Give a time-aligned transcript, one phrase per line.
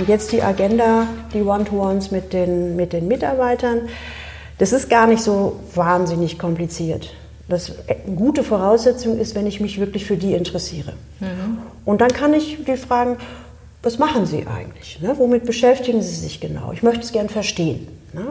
[0.00, 3.82] Und jetzt die Agenda, die One-to-Ones mit den, mit den Mitarbeitern.
[4.56, 7.12] Das ist gar nicht so wahnsinnig kompliziert.
[7.50, 10.94] Das eine gute Voraussetzung ist, wenn ich mich wirklich für die interessiere.
[11.20, 11.58] Mhm.
[11.84, 13.18] Und dann kann ich die fragen,
[13.82, 15.02] was machen Sie eigentlich?
[15.02, 15.14] Ne?
[15.18, 16.72] Womit beschäftigen Sie sich genau?
[16.72, 17.86] Ich möchte es gern verstehen.
[18.14, 18.24] Ne?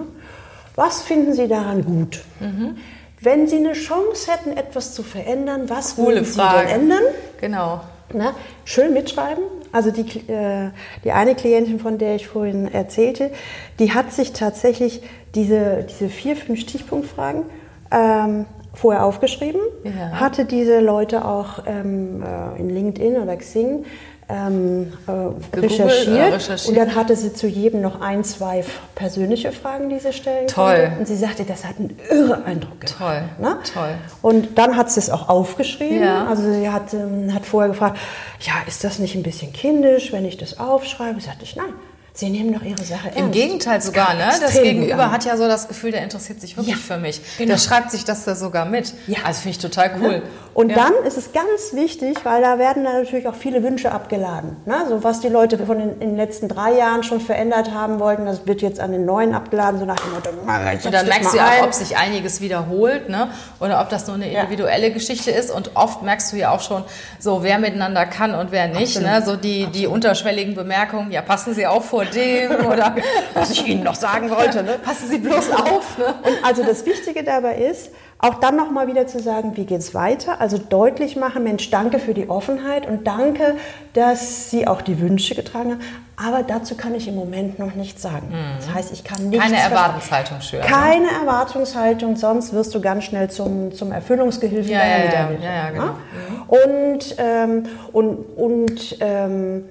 [0.73, 2.21] Was finden Sie daran gut?
[2.39, 2.77] Mhm.
[3.21, 6.67] Wenn Sie eine Chance hätten, etwas zu verändern, was Coole würden Sie Frage.
[6.67, 7.03] denn ändern?
[7.39, 7.81] Genau.
[8.11, 8.31] Ne?
[8.65, 9.43] Schön mitschreiben.
[9.71, 10.69] Also die, äh,
[11.03, 13.31] die eine Klientin, von der ich vorhin erzählte,
[13.79, 15.01] die hat sich tatsächlich
[15.35, 17.43] diese, diese vier, fünf Stichpunktfragen
[17.91, 20.19] ähm, vorher aufgeschrieben, Ja.
[20.19, 23.85] hatte diese Leute auch ähm, äh, in LinkedIn oder Xing
[24.29, 26.69] ähm, äh, recherchiert, äh, recherchiert.
[26.69, 28.63] und dann hatte sie zu jedem noch ein, zwei
[28.95, 30.75] persönliche Fragen, die sie stellen Toll.
[30.85, 30.99] konnte.
[30.99, 32.95] Und sie sagte, das hat einen irre Eindruck gemacht.
[32.99, 33.57] Toll, Ne?
[33.73, 33.95] toll.
[34.21, 36.01] Und dann hat sie es auch aufgeschrieben.
[36.03, 36.27] Ja.
[36.27, 37.97] Also sie hat, ähm, hat vorher gefragt,
[38.41, 41.19] ja, ist das nicht ein bisschen kindisch, wenn ich das aufschreibe?
[41.19, 41.73] Sagte ich, nein,
[42.19, 43.17] Sie nehmen doch Ihre Sache ernst.
[43.17, 44.27] Im Gegenteil sogar, ne?
[44.41, 45.11] Das Gegenüber an.
[45.13, 47.21] hat ja so das Gefühl, der interessiert sich wirklich Ja, für mich.
[47.37, 47.51] genau.
[47.51, 48.93] Der schreibt sich das da sogar mit.
[49.07, 49.19] Ja.
[49.23, 50.21] Also finde ich total cool.
[50.53, 50.75] Und ja.
[50.75, 54.57] dann ist es ganz wichtig, weil da werden dann natürlich auch viele Wünsche abgeladen.
[54.65, 54.75] Ne?
[54.89, 58.25] So was die Leute von den, in den letzten drei Jahren schon verändert haben wollten,
[58.25, 61.01] das wird jetzt an den neuen abgeladen, so nach dem Motto, "Na, jetzt Und setz
[61.01, 63.29] dann merkst du ja auch, ein." ob sich einiges wiederholt, ne?
[63.61, 64.41] Oder ob das nur eine Ja.
[64.41, 65.51] individuelle Geschichte ist.
[65.51, 66.83] Und oft merkst du ja auch schon,
[67.19, 68.97] so wer miteinander kann und wer nicht.
[68.97, 69.09] Absolut.
[69.09, 69.23] Ne?
[69.25, 72.95] So die, die unterschwelligen Bemerkungen, ja, passen Sie auf vor dem oder
[73.33, 74.63] was ich Ihnen noch sagen wollte.
[74.63, 74.79] Ne?
[74.83, 75.97] passen Sie bloß auf.
[75.97, 76.05] Ne?
[76.23, 80.41] Und also das Wichtige dabei ist, auch dann nochmal wieder zu sagen, wie geht's weiter?
[80.41, 83.55] Also deutlich machen, Mensch, danke für die Offenheit und danke,
[83.93, 85.81] dass Sie auch die Wünsche getragen haben.
[86.21, 88.33] Aber dazu kann ich im Moment noch nichts sagen.
[88.57, 89.57] Das heißt, ich kann nichts Keine.
[89.57, 90.65] Erwartungshaltung schüren.
[90.65, 95.05] Keine Erwartungshaltung, sonst wirst du ganz schnell zum, zum Erfüllungsgehilfen Ja, deiner ja.
[95.05, 95.85] Mitarbeiter, Ja, ja, genau.
[95.85, 95.95] ne?
[96.47, 99.69] Und, ähm, und, und, ähm,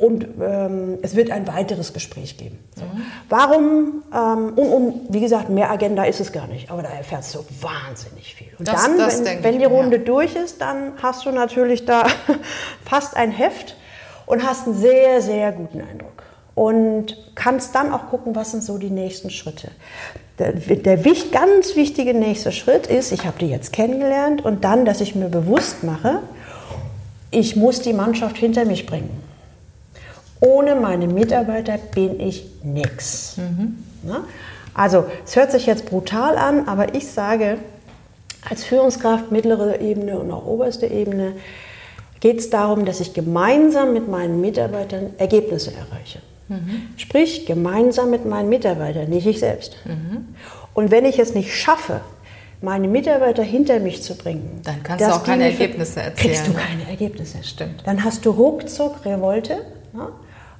[0.00, 2.58] und ähm, es wird ein weiteres Gespräch geben.
[2.76, 2.82] So.
[3.28, 7.34] Warum, ähm, und, und wie gesagt, mehr Agenda ist es gar nicht, aber da erfährst
[7.34, 8.48] du wahnsinnig viel.
[8.58, 9.76] Und Das- dann, das wenn, wenn die mir, ja.
[9.80, 12.04] Runde durch ist, dann hast du natürlich da
[12.84, 13.76] fast ein Heft
[14.26, 16.10] und hast einen sehr, sehr guten Eindruck.
[16.56, 19.72] Und kannst dann auch gucken, was sind so die nächsten Schritte.
[20.38, 24.84] Der, der wich- ganz wichtige nächste Schritt ist, ich habe die jetzt kennengelernt und dann,
[24.84, 26.20] dass ich mir bewusst mache,
[27.32, 29.10] ich muss die Mannschaft hinter mich bringen.
[30.44, 33.36] Ohne meine Mitarbeiter bin ich nix.
[34.02, 34.20] Ne?
[34.74, 37.58] Also, es hört sich jetzt brutal an, aber ich sage,
[38.48, 41.32] als Führungskraft mittlere Ebene und auch oberste Ebene
[42.20, 46.20] geht es darum, dass ich gemeinsam mit meinen Mitarbeitern Ergebnisse erreiche.
[46.96, 49.76] Sprich, gemeinsam mit meinen Mitarbeitern, nicht ich selbst.
[50.74, 52.00] Und wenn ich es nicht schaffe,
[52.60, 56.56] meine Mitarbeiter hinter mich zu bringen, Dann kannst du auch keine Ergebnisse Kriegst du erzielen,
[56.56, 56.62] ne?
[56.62, 57.42] keine Ergebnisse.
[57.42, 57.82] Stimmt.
[57.84, 59.66] Dann hast du ruckzuck Revolte.
[59.92, 60.08] Ne?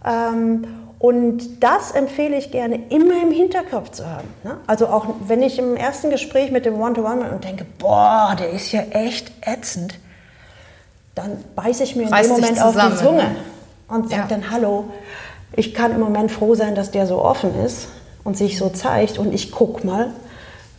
[0.06, 0.64] Ähm,
[0.98, 4.28] und das empfehle ich gerne immer im Hinterkopf zu haben.
[4.42, 4.56] Ne?
[4.66, 8.50] Also auch wenn ich im ersten Gespräch mit dem One-to-One bin und denke, boah, der
[8.50, 9.98] ist ja echt ätzend,
[11.14, 13.36] dann beiße ich mir in Reiß dem Moment auf zusammen, die Zunge
[13.88, 14.28] und sage Ja.
[14.28, 14.84] dann, hallo,
[15.54, 17.88] ich kann im Moment froh sein, dass der so offen ist
[18.24, 20.10] und sich so zeigt und ich guck mal,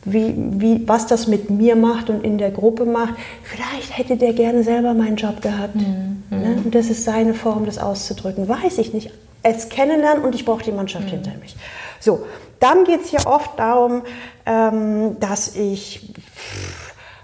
[0.05, 3.16] wie, wie, was das mit mir macht und in der Gruppe macht.
[3.43, 5.75] Vielleicht hätte der gerne selber meinen Job gehabt.
[5.75, 6.23] Mhm.
[6.29, 6.61] Ne?
[6.63, 8.47] Und das ist seine Form, das auszudrücken.
[8.47, 9.12] Weiß ich nicht.
[9.44, 10.77] Es kennenlernen und ich brauche die Mhm.
[10.77, 11.56] Mannschaft hinter mich.
[12.00, 12.25] So,
[12.59, 14.03] dann geht es hier oft darum,
[14.45, 16.13] ähm, dass ich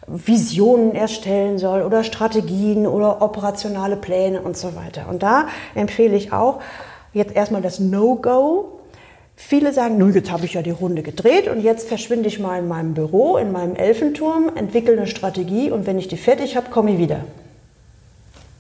[0.08, 5.06] Visionen erstellen soll oder Strategien oder operationale Pläne und so weiter.
[5.10, 6.60] Und da empfehle ich auch
[7.14, 8.81] jetzt erstmal das No-Go.
[9.48, 12.60] Viele sagen, nun, jetzt habe ich ja die Runde gedreht und jetzt verschwinde ich mal
[12.60, 16.70] in meinem Büro, in meinem Elfenturm, entwickle eine Strategie und wenn ich die fertig habe,
[16.70, 17.26] komme ich wieder.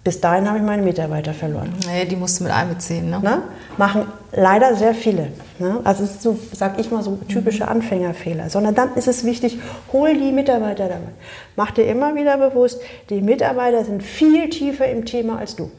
[0.03, 1.71] Bis dahin habe ich meine Mitarbeiter verloren.
[1.87, 3.19] Nee, die musst du mit einbeziehen, ne?
[3.19, 3.43] Ne?
[3.77, 5.27] Machen leider sehr viele.
[5.59, 5.79] Ne?
[5.83, 8.49] Also es ist so, sag ich mal, so typische Anfängerfehler.
[8.49, 9.59] Sondern dann ist es wichtig,
[9.93, 11.13] hol die Mitarbeiter damit.
[11.55, 15.69] Mach dir immer wieder bewusst, die Mitarbeiter sind viel tiefer im Thema als du.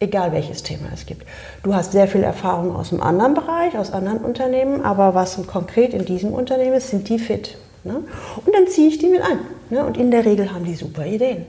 [0.00, 1.26] Egal welches Thema es gibt.
[1.62, 5.94] Du hast sehr viel Erfahrung aus einem anderen Bereich, aus anderen Unternehmen, aber was konkret
[5.94, 7.56] in diesem Unternehmen ist, sind die fit.
[7.84, 8.02] Ne?
[8.44, 9.38] Und dann ziehe ich die mit ein.
[9.70, 9.84] Ne?
[9.84, 11.46] Und in der Regel haben die super Ideen.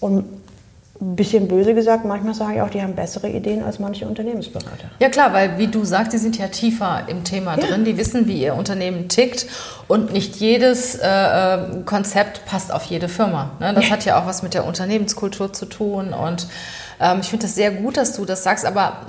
[0.00, 0.24] Und
[1.00, 4.90] ein bisschen böse gesagt, manchmal sage ich auch, die haben bessere Ideen als manche Unternehmensberater.
[4.98, 7.66] Ja klar, weil wie du sagst, die sind ja tiefer im Thema ja.
[7.66, 9.46] drin, die wissen, wie ihr Unternehmen tickt
[9.86, 13.52] und nicht jedes äh, äh Konzept passt auf jede Firma.
[13.60, 13.74] Ne?
[13.74, 13.90] Das ja.
[13.92, 16.48] hat ja auch was mit der Unternehmenskultur zu tun und
[17.00, 19.06] ähm, ich finde das sehr gut, dass du das sagst, aber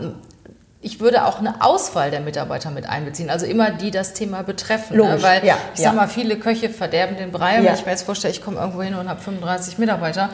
[0.81, 4.95] ich würde auch eine Auswahl der Mitarbeiter mit einbeziehen, also immer die das Thema betreffen.
[4.95, 5.03] Ne?
[5.03, 5.24] Logisch, ne?
[5.24, 7.57] Weil ja, ich sag mal, viele Köche verderben den Brei.
[7.57, 7.63] Ja.
[7.63, 10.30] Wenn ich mir jetzt vorstelle, ich komme irgendwo hin und habe 35 Mitarbeiter,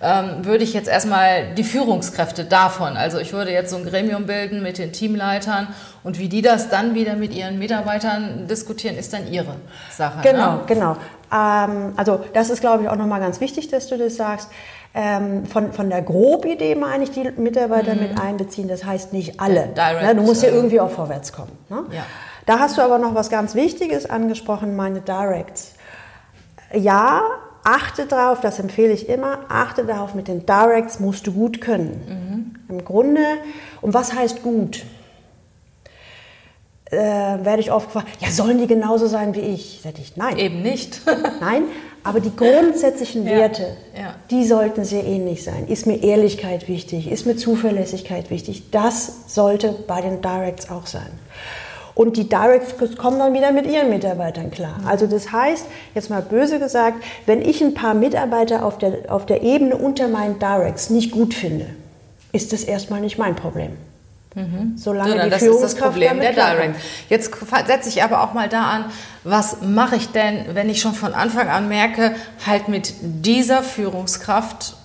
[0.00, 4.26] ähm, würde ich jetzt erstmal die Führungskräfte davon, also ich würde jetzt so ein Gremium
[4.26, 5.66] bilden mit den Teamleitern
[6.04, 9.56] und wie die das dann wieder mit ihren Mitarbeitern diskutieren, ist dann ihre
[9.90, 10.20] Sache.
[10.22, 10.60] Genau, ne?
[10.68, 10.96] genau.
[11.32, 14.48] Ähm, also das ist, glaube ich, auch nochmal ganz wichtig, dass du das sagst.
[14.94, 18.00] Ähm, von, von der Grobidee meine ich die Mitarbeiter mhm.
[18.00, 18.68] mit einbeziehen.
[18.68, 19.68] Das heißt nicht alle.
[19.76, 20.14] Ja, ne?
[20.14, 21.52] Du musst ja irgendwie auch vorwärts kommen.
[21.68, 21.84] Ne?
[21.92, 22.06] Ja.
[22.46, 25.74] Da hast du aber noch was ganz Wichtiges angesprochen, meine Directs.
[26.72, 27.22] Ja,
[27.62, 32.54] achte darauf, das empfehle ich immer, achte darauf, mit den Directs musst du gut können.
[32.68, 32.74] Mhm.
[32.74, 33.22] Im Grunde,
[33.82, 34.84] und was heißt gut?
[36.90, 39.80] Äh, werde ich oft gefragt, ja, sollen die genauso sein wie ich?
[39.84, 40.38] Sag ich, nein.
[40.38, 41.02] Eben nicht.
[41.40, 41.64] nein,
[42.08, 44.14] aber die grundsätzlichen Werte, ja, ja.
[44.30, 45.66] die sollten sehr ähnlich sein.
[45.68, 47.10] Ist mir Ehrlichkeit wichtig?
[47.10, 48.70] Ist mir Zuverlässigkeit wichtig?
[48.70, 51.10] Das sollte bei den Directs auch sein.
[51.94, 54.80] Und die Directs kommen dann wieder mit ihren Mitarbeitern klar.
[54.86, 59.26] Also das heißt, jetzt mal böse gesagt, wenn ich ein paar Mitarbeiter auf der, auf
[59.26, 61.66] der Ebene unter meinen Directs nicht gut finde,
[62.32, 63.72] ist das erstmal nicht mein Problem.
[64.38, 64.74] Mhm.
[64.76, 66.76] Solange so, die das ist das Problem der Direct.
[67.08, 67.34] Jetzt
[67.66, 68.84] setze ich aber auch mal da an,
[69.24, 72.14] was mache ich denn, wenn ich schon von Anfang an merke,
[72.46, 74.76] halt mit dieser Führungskraft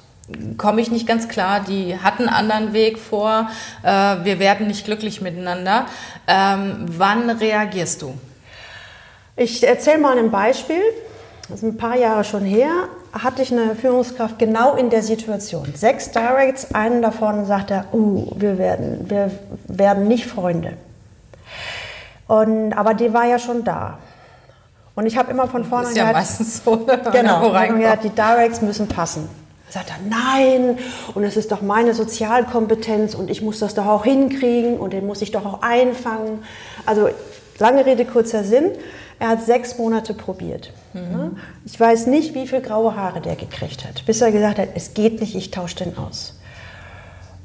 [0.58, 3.50] komme ich nicht ganz klar, die hat einen anderen Weg vor,
[3.84, 3.90] äh,
[4.24, 5.86] wir werden nicht glücklich miteinander.
[6.28, 8.18] Ähm, wann reagierst du?
[9.36, 10.82] Ich erzähle mal ein Beispiel.
[11.50, 12.70] Das ist ein paar Jahre schon her
[13.14, 15.74] hatte ich eine Führungskraft genau in der Situation.
[15.76, 19.30] Sechs Directs, einen davon sagt er, uh, wir werden, wir
[19.68, 20.74] werden nicht Freunde.
[22.28, 24.00] Und, aber die war ja schon da.
[24.96, 28.10] Und ich habe immer von vorne ist ja gesagt, meistens so, ne, genau, gesagt, die
[28.10, 29.30] Directs müssen passen.
[29.70, 30.78] Sagt er, nein,
[31.16, 35.06] und es ist doch meine Sozialkompetenz und ich muss das doch auch hinkriegen und den
[35.06, 36.44] muss ich doch auch einfangen.
[36.86, 37.10] Also
[37.58, 38.72] lange Rede, kurzer Sinn.
[39.24, 40.74] Er hat sechs Monate probiert.
[40.92, 41.38] Mhm.
[41.64, 44.96] Ich weiß nicht, wie viele graue Haare der gekriegt hat, bis er gesagt hat, es
[44.96, 46.38] geht nicht, ich tausche den aus.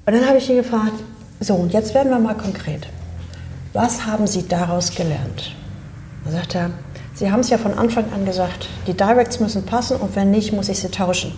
[0.04, 0.94] Und dann habe ich ihn gefragt,
[1.38, 2.88] so, und jetzt werden wir mal konkret.
[3.75, 5.54] Was haben Sie daraus gelernt?
[6.25, 6.70] Da sagt er,
[7.14, 10.52] Sie haben es ja von Anfang an gesagt, die Directs müssen passen und wenn nicht,
[10.52, 11.32] muss ich sie tauschen.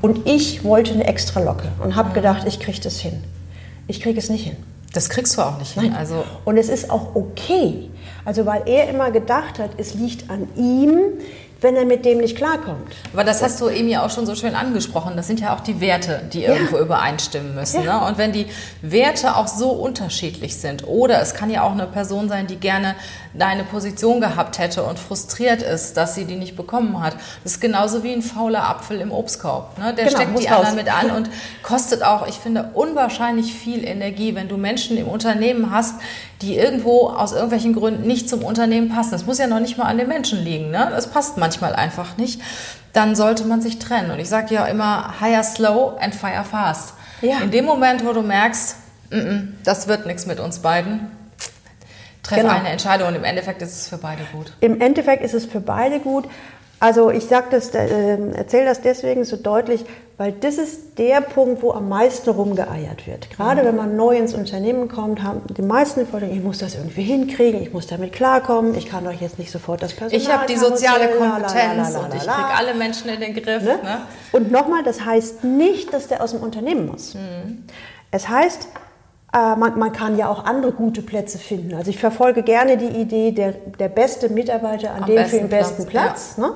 [0.00, 2.14] Und ich wollte eine extra Locke und habe mhm.
[2.14, 3.22] gedacht, ich kriege das hin.
[3.88, 4.56] Ich kriege es nicht hin.
[4.94, 5.90] Das kriegst du auch nicht hin.
[5.90, 5.96] Nein.
[5.96, 7.90] Also und es ist auch okay.
[8.30, 11.18] Also weil er immer gedacht hat, es liegt an ihm,
[11.60, 12.94] wenn er mit dem nicht klarkommt.
[13.12, 15.14] Aber das hast du eben ja auch schon so schön angesprochen.
[15.16, 16.52] Das sind ja auch die Werte, die ja.
[16.52, 17.82] irgendwo übereinstimmen müssen.
[17.82, 17.98] Ja.
[17.98, 18.06] Ne?
[18.06, 18.46] Und wenn die
[18.82, 22.94] Werte auch so unterschiedlich sind, oder es kann ja auch eine Person sein, die gerne
[23.34, 27.14] deine Position gehabt hätte und frustriert ist, dass sie die nicht bekommen hat.
[27.44, 29.78] Das ist genauso wie ein fauler Apfel im Obstkorb.
[29.78, 29.94] Ne?
[29.94, 31.30] Der genau, steckt die anderen mit an und
[31.62, 35.94] kostet auch, ich finde, unwahrscheinlich viel Energie, wenn du Menschen im Unternehmen hast,
[36.42, 39.12] die irgendwo aus irgendwelchen Gründen nicht zum Unternehmen passen.
[39.12, 40.70] Das muss ja noch nicht mal an den Menschen liegen.
[40.70, 40.88] Ne?
[40.90, 42.40] Das passt manchmal einfach nicht.
[42.92, 44.10] Dann sollte man sich trennen.
[44.10, 46.94] Und ich sage ja immer, hire slow and fire fast.
[47.22, 47.38] Ja.
[47.38, 48.76] In dem Moment, wo du merkst,
[49.10, 51.10] mm -mm, das wird nichts mit uns beiden,
[52.22, 52.54] treffe genau.
[52.54, 54.52] eine Entscheidung und im Endeffekt ist es für beide gut.
[54.60, 56.28] Im Endeffekt ist es für beide gut.
[56.82, 59.84] Also ich sage das, äh, erzähle das deswegen so deutlich,
[60.16, 63.28] weil das ist der Punkt, wo am meisten rumgeeiert wird.
[63.30, 63.66] Gerade mhm.
[63.66, 67.62] wenn man neu ins Unternehmen kommt, haben die meisten Vorstellungen, ich muss das irgendwie hinkriegen,
[67.62, 70.22] ich muss damit klarkommen, ich kann doch jetzt nicht sofort das Personal.
[70.22, 73.62] Ich habe die soziale Kompetenz und ich kriege alle Menschen in den Griff.
[73.62, 73.78] Ne?
[73.82, 73.98] Ne?
[74.32, 77.14] Und nochmal, das heißt nicht, dass der aus dem Unternehmen muss.
[77.14, 77.64] Mhm.
[78.10, 78.68] Es heißt,
[79.32, 81.74] äh, man, man, kann ja auch andere gute Plätze finden.
[81.74, 85.48] Also ich verfolge gerne die Idee, der, der beste Mitarbeiter an Am dem für den
[85.48, 86.34] besten Platz.
[86.34, 86.46] Platz ja.
[86.46, 86.52] ne?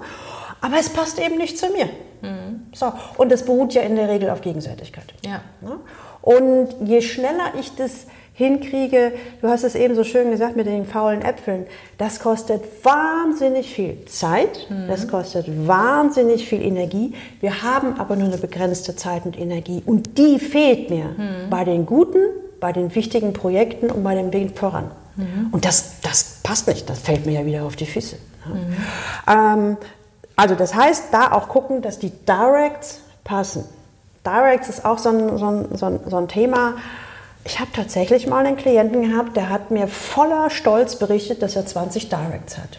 [0.61, 1.87] Aber es passt eben nicht zu mir.
[2.23, 2.66] Mhm.
[2.73, 2.93] So.
[3.16, 5.04] Und das beruht ja in der Regel auf Gegenseitigkeit.
[5.25, 5.40] Ja.
[5.61, 5.78] Ne?
[6.23, 10.87] Und je schneller ich das hinkriege, du hast es eben so schön gesagt mit den
[10.87, 11.66] faulen Äpfeln,
[11.99, 14.88] das kostet wahnsinnig viel Zeit, mhm.
[14.88, 17.14] das kostet wahnsinnig viel Energie.
[17.40, 21.50] Wir haben aber nur eine begrenzte Zeit und Energie und die fehlt mir mhm.
[21.50, 22.25] bei den guten
[22.64, 24.90] bei den wichtigen Projekten und bei dem Weg voran.
[25.16, 25.49] Mhm.
[25.52, 28.16] Und das, das passt nicht, das fällt mir ja wieder auf die Füße.
[28.47, 28.76] Mhm.
[29.30, 29.76] Ähm,
[30.35, 33.66] also das heißt, da auch gucken, dass die Directs passen.
[34.25, 36.76] Directs ist auch so ein, so ein, so ein, so ein Thema.
[37.44, 41.66] Ich habe tatsächlich mal einen Klienten gehabt, der hat mir voller Stolz berichtet, dass er
[41.66, 42.78] 20 Directs hat.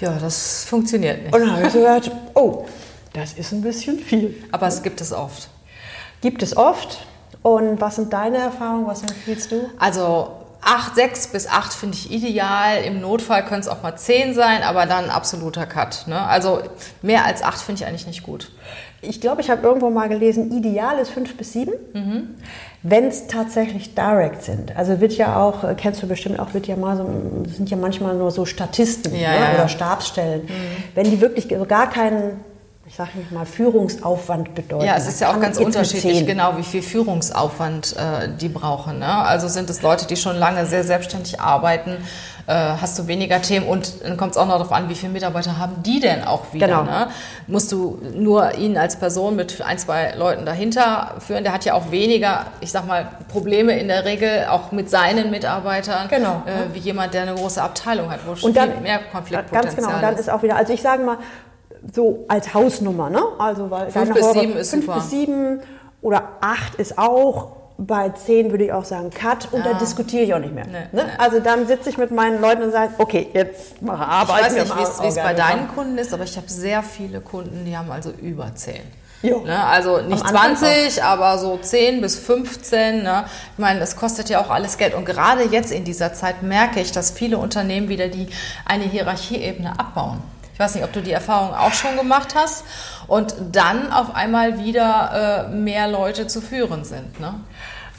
[0.00, 1.34] Ja, das funktioniert nicht.
[1.34, 2.64] Und dann habe ich so gedacht, oh,
[3.12, 4.42] das ist ein bisschen viel.
[4.52, 5.50] Aber es gibt es oft.
[6.22, 7.04] Gibt es oft.
[7.42, 8.86] Und was sind deine Erfahrungen?
[8.86, 9.70] Was empfiehlst du?
[9.78, 10.28] Also
[10.60, 12.82] 8, 6 bis 8 finde ich ideal.
[12.82, 16.06] Im Notfall können es auch mal 10 sein, aber dann absoluter Cut.
[16.06, 16.20] Ne?
[16.20, 16.60] Also
[17.00, 18.50] mehr als 8 finde ich eigentlich nicht gut.
[19.00, 21.72] Ich glaube, ich habe irgendwo mal gelesen, ideal ist 5 bis 7.
[21.94, 22.34] Mhm.
[22.82, 24.76] Wenn es tatsächlich direct sind.
[24.76, 27.08] Also wird ja auch, kennst du bestimmt auch, wird ja mal so,
[27.52, 29.36] sind ja manchmal nur so Statisten Ja, ne?
[29.36, 30.48] ja, oder Stabsstellen.
[30.94, 32.40] Wenn die wirklich gar keinen,
[32.88, 34.86] ich sage nicht mal, Führungsaufwand bedeuten.
[34.86, 36.26] Ja, es ist ja auch ganz unterschiedlich, 10.
[36.26, 38.98] genau, wie viel Führungsaufwand äh, die brauchen.
[38.98, 39.06] Ne?
[39.06, 41.98] Also sind es Leute, die schon lange sehr selbstständig arbeiten,
[42.46, 45.12] äh, hast du weniger Themen und dann kommt es auch noch darauf an, wie viele
[45.12, 46.66] Mitarbeiter haben die denn auch wieder.
[46.66, 46.84] Genau.
[46.84, 47.08] Ne?
[47.46, 51.74] Musst du nur ihn als Person mit ein, zwei Leuten dahinter führen, der hat ja
[51.74, 56.42] auch weniger, ich sag mal, Probleme in der Regel auch mit seinen Mitarbeitern, Genau.
[56.46, 59.76] äh, wie jemand, der eine große Abteilung hat, wo Und viel dann, mehr Konfliktpotenzial Ganz
[59.76, 61.18] genau, und dann ist auch wieder, also ich sage mal,
[61.94, 63.22] so als Hausnummer, ne?
[63.38, 64.98] Also weil Fünf bis sieben ist fünf super.
[64.98, 65.60] bis sieben
[66.02, 67.52] oder acht ist auch.
[67.80, 70.66] Bei zehn würde ich auch sagen Cut und da diskutiere ich auch nicht mehr.
[70.66, 71.04] Nee, ne?
[71.04, 71.10] nee.
[71.16, 74.40] Also dann sitze ich mit meinen Leuten und sage, okay, jetzt mache Arbeit.
[74.40, 77.64] Ich weiß nicht, wie es- bei deinen Kunden ist, aber ich habe sehr viele Kunden,
[77.64, 78.80] die haben also über 10.
[79.22, 79.42] Jo.
[79.42, 79.64] Ne?
[79.64, 83.04] Also nicht Am Anfang 20, aber so 10 bis 15.
[83.04, 83.24] Ne?
[83.52, 84.94] Ich meine, es kostet ja auch alles Geld.
[84.94, 88.26] Und gerade jetzt in dieser Zeit merke ich, dass viele Unternehmen wieder die
[88.64, 90.18] eine Hierarchieebene abbauen.
[90.58, 92.64] Ich weiß nicht, ob du die Erfahrung auch schon gemacht hast
[93.06, 97.20] und dann auf einmal wieder äh, mehr Leute zu führen sind.
[97.20, 97.34] Ne?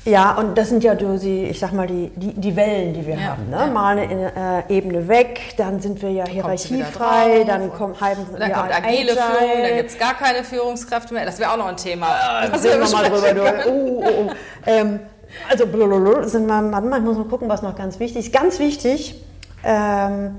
[0.03, 3.07] Ja, und das sind ja so die, ich sag mal, die, die, die Wellen, die
[3.07, 3.49] wir Ja, haben.
[3.49, 3.59] Ne?
[3.59, 3.67] ja.
[3.67, 8.75] Mal eine äh, Ebene weg, dann sind wir ja hierarchiefrei, dann kommt halben dann kommt
[8.75, 11.25] agile Führung, dann gibt es gar keine Führungskräfte mehr.
[11.25, 12.07] Das wäre auch noch ein Thema.
[12.51, 13.67] Da sehen wir mal drüber durch.
[13.67, 14.31] Oh, oh, oh.
[14.65, 14.99] Ähm,
[15.49, 15.63] also
[16.27, 18.33] sind wir, warte mal, ich muss mal gucken, was noch ganz wichtig ist.
[18.33, 19.15] Ganz wichtig,
[19.63, 20.35] ähm,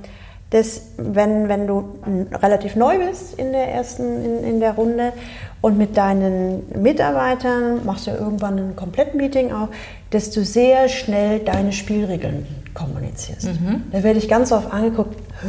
[0.50, 1.98] dass wenn, wenn du
[2.42, 5.12] relativ neu bist in der ersten, in, in der Runde
[5.60, 9.68] und mit deinen Mitarbeitern machst du irgendwann ein Komplettmeeting auch,
[10.10, 13.48] dass du sehr schnell deine Spielregeln kommunizierst.
[13.92, 15.48] Da werde ich ganz oft angeguckt, "Hä,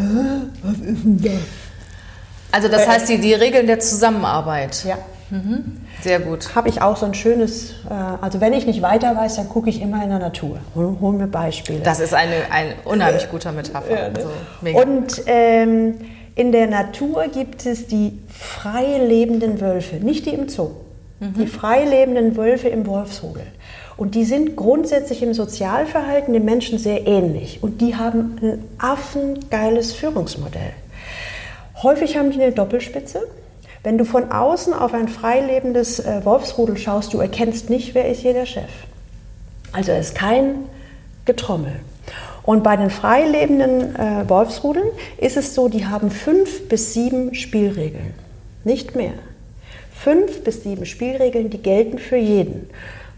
[0.63, 1.31] was ist denn das?
[2.51, 4.83] Also das heißt, die, die Regeln der Zusammenarbeit.
[4.85, 4.97] Ja.
[6.01, 6.55] Sehr gut.
[6.55, 9.69] habe ich auch so ein schönes, äh, also wenn ich nicht weiter weiß, dann gucke
[9.69, 10.59] ich immer in der Natur.
[10.75, 11.79] Hol, hol mir Beispiele.
[11.79, 14.11] Das ist eine, ein unheimlich guter Metapher.
[14.15, 14.29] also,
[14.61, 14.79] mega.
[14.79, 14.85] ne?
[14.85, 15.95] Und ähm,
[16.35, 20.71] in der Natur gibt es die frei lebenden Wölfe, nicht die im Zoo,
[21.19, 23.43] die frei lebenden Wölfe im Wolfsrudel.
[23.97, 27.61] Und die sind grundsätzlich im Sozialverhalten den Menschen sehr ähnlich.
[27.61, 30.73] Und die haben ein affengeiles Führungsmodell.
[31.83, 33.27] Häufig haben die eine Doppelspitze.
[33.83, 38.21] Wenn du von außen auf ein freilebendes äh, Wolfsrudel schaust, du erkennst nicht, wer ist
[38.21, 38.69] hier der Chef.
[39.71, 40.65] Also es ist kein
[41.25, 41.79] Getrommel.
[42.43, 48.13] Und bei den freilebenden äh, Wolfsrudeln ist es so, die haben fünf bis sieben Spielregeln.
[48.63, 49.13] Nicht mehr.
[49.93, 52.69] Fünf bis sieben Spielregeln, die gelten für jeden.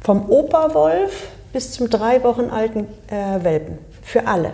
[0.01, 3.77] Vom Opa-Wolf bis zum drei Wochen alten äh, Welpen.
[4.01, 4.51] Für alle.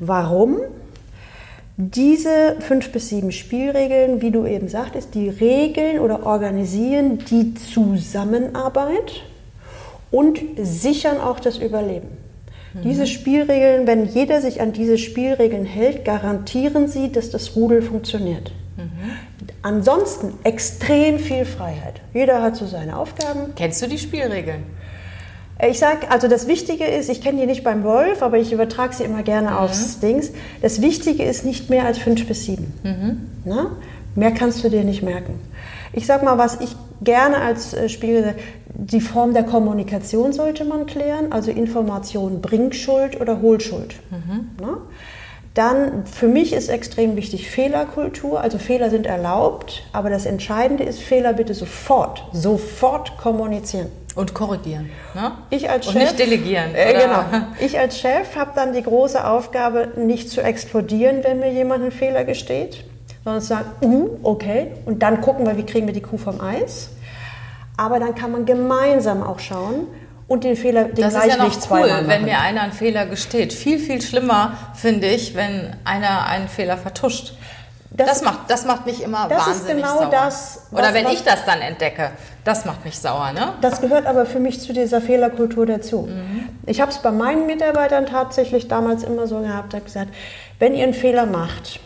[0.00, 0.58] Warum?
[1.76, 9.22] Diese fünf bis sieben Spielregeln, wie du eben sagtest, die regeln oder organisieren die Zusammenarbeit
[10.12, 12.08] und sichern auch das Überleben.
[12.82, 18.52] Diese Spielregeln, wenn jeder sich an diese Spielregeln hält, garantieren sie, dass das Rudel funktioniert.
[19.62, 22.00] Ansonsten extrem viel Freiheit.
[22.12, 23.54] Jeder hat so seine Aufgaben.
[23.56, 24.64] Kennst du die Spielregeln?
[25.62, 28.94] Ich sag, also das Wichtige ist, ich kenne die nicht beim Wolf, aber ich übertrage
[28.94, 30.32] sie immer gerne aufs Dings.
[30.62, 32.72] Das Wichtige ist nicht mehr als fünf bis sieben.
[33.44, 33.76] Na?
[34.16, 35.40] Mehr kannst du dir nicht merken.
[35.92, 38.34] Ich sag mal, was ich gerne als äh, Spiel,
[38.68, 43.94] die Form der Kommunikation sollte man klären, also Information Bringschuld oder Hohlschuld.
[44.60, 44.78] Na?
[45.54, 50.98] Dann für mich ist extrem wichtig Fehlerkultur, also Fehler sind erlaubt, aber das Entscheidende ist
[50.98, 53.86] Fehler bitte sofort, sofort kommunizieren.
[54.14, 54.90] Und korrigieren.
[55.14, 55.32] Ne?
[55.50, 56.74] Ich als Und Chef, nicht delegieren.
[56.74, 57.24] Äh, genau.
[57.60, 61.92] Ich als Chef habe dann die große Aufgabe, nicht zu explodieren, wenn mir jemand einen
[61.92, 62.84] Fehler gesteht,
[63.24, 66.40] sondern zu sagen, uh, okay, und dann gucken wir, wie kriegen wir die Kuh vom
[66.40, 66.90] Eis.
[67.76, 69.88] Aber dann kann man gemeinsam auch schauen
[70.28, 72.72] und den Fehler, den Das ist gleich ja noch nicht cool, wenn mir einer einen
[72.72, 73.52] Fehler gesteht.
[73.52, 77.34] Viel, viel schlimmer finde ich, wenn einer einen Fehler vertuscht.
[77.96, 80.10] Das, Das- macht, das macht mich immer das ist wahnsinnig genau sauer.
[80.10, 82.10] das, Oder wenn ich das dann entdecke,
[82.42, 83.30] das macht mich sauer.
[83.32, 83.52] Ne?
[83.60, 86.08] Das gehört aber für mich zu dieser Fehlerkultur dazu.
[86.66, 90.10] Ich habe es bei meinen Mitarbeitern tatsächlich damals immer so gehabt, habe gesagt,
[90.58, 91.78] wenn ihr einen Fehler macht,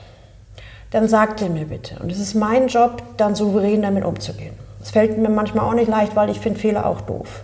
[0.91, 1.97] dann sagt ihr mir bitte.
[2.03, 4.55] Und es ist mein Job, dann souverän damit umzugehen.
[4.81, 7.43] Es fällt mir manchmal auch nicht leicht, weil ich finde Fehler auch doof.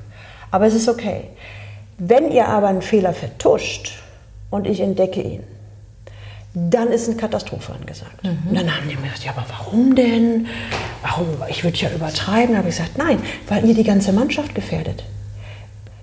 [0.50, 1.28] Aber es ist okay.
[1.99, 4.02] Wenn ihr aber einen Fehler vertuscht
[4.50, 5.44] und ich entdecke ihn,
[6.54, 8.23] dann ist eine Katastrophe angesagt.
[8.23, 8.38] Mhm.
[8.49, 10.46] Und dann haben die mir gesagt, ja, aber warum denn?
[11.02, 11.26] Warum?
[11.49, 12.52] Ich würde ja übertreiben.
[12.52, 13.18] Da habe ich gesagt, nein,
[13.49, 15.04] weil ihr die ganze Mannschaft gefährdet.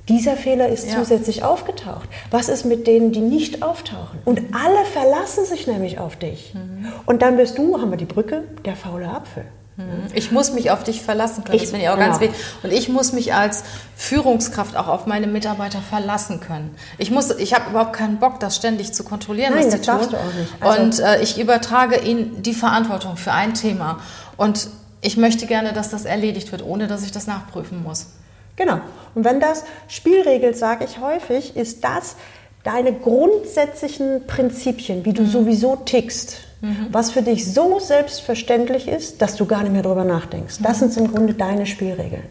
[0.09, 0.97] Dieser Fehler ist ja.
[0.97, 2.09] zusätzlich aufgetaucht.
[2.31, 4.19] Was ist mit denen, die nicht auftauchen?
[4.25, 6.53] Und alle verlassen sich nämlich auf dich.
[6.53, 6.91] Mhm.
[7.05, 9.45] Und dann bist du, haben wir die Brücke, der faule Apfel.
[9.87, 10.07] Mhm.
[10.13, 11.55] Ich muss mich auf dich verlassen können.
[11.55, 12.31] Ich, das finde ich auch ganz genau.
[12.31, 12.47] wichtig.
[12.63, 13.63] Und ich muss mich als
[13.95, 16.75] Führungskraft auch auf meine Mitarbeiter verlassen können.
[16.97, 20.13] Ich muss, ich habe überhaupt keinen Bock, das ständig zu kontrollieren, Nein, was das darfst
[20.13, 20.53] du auch nicht.
[20.59, 23.99] Also und äh, ich übertrage ihnen die Verantwortung für ein Thema.
[24.37, 24.67] Und
[25.01, 28.07] ich möchte gerne, dass das erledigt wird, ohne dass ich das nachprüfen muss.
[28.55, 28.79] Genau.
[29.15, 32.15] Und wenn das Spielregel, sage ich häufig, ist das
[32.63, 35.29] deine grundsätzlichen Prinzipien, wie du mhm.
[35.29, 36.87] sowieso tickst, mhm.
[36.91, 40.59] was für dich so selbstverständlich ist, dass du gar nicht mehr darüber nachdenkst.
[40.61, 40.89] Das mhm.
[40.89, 42.23] sind im Grunde deine Spielregeln.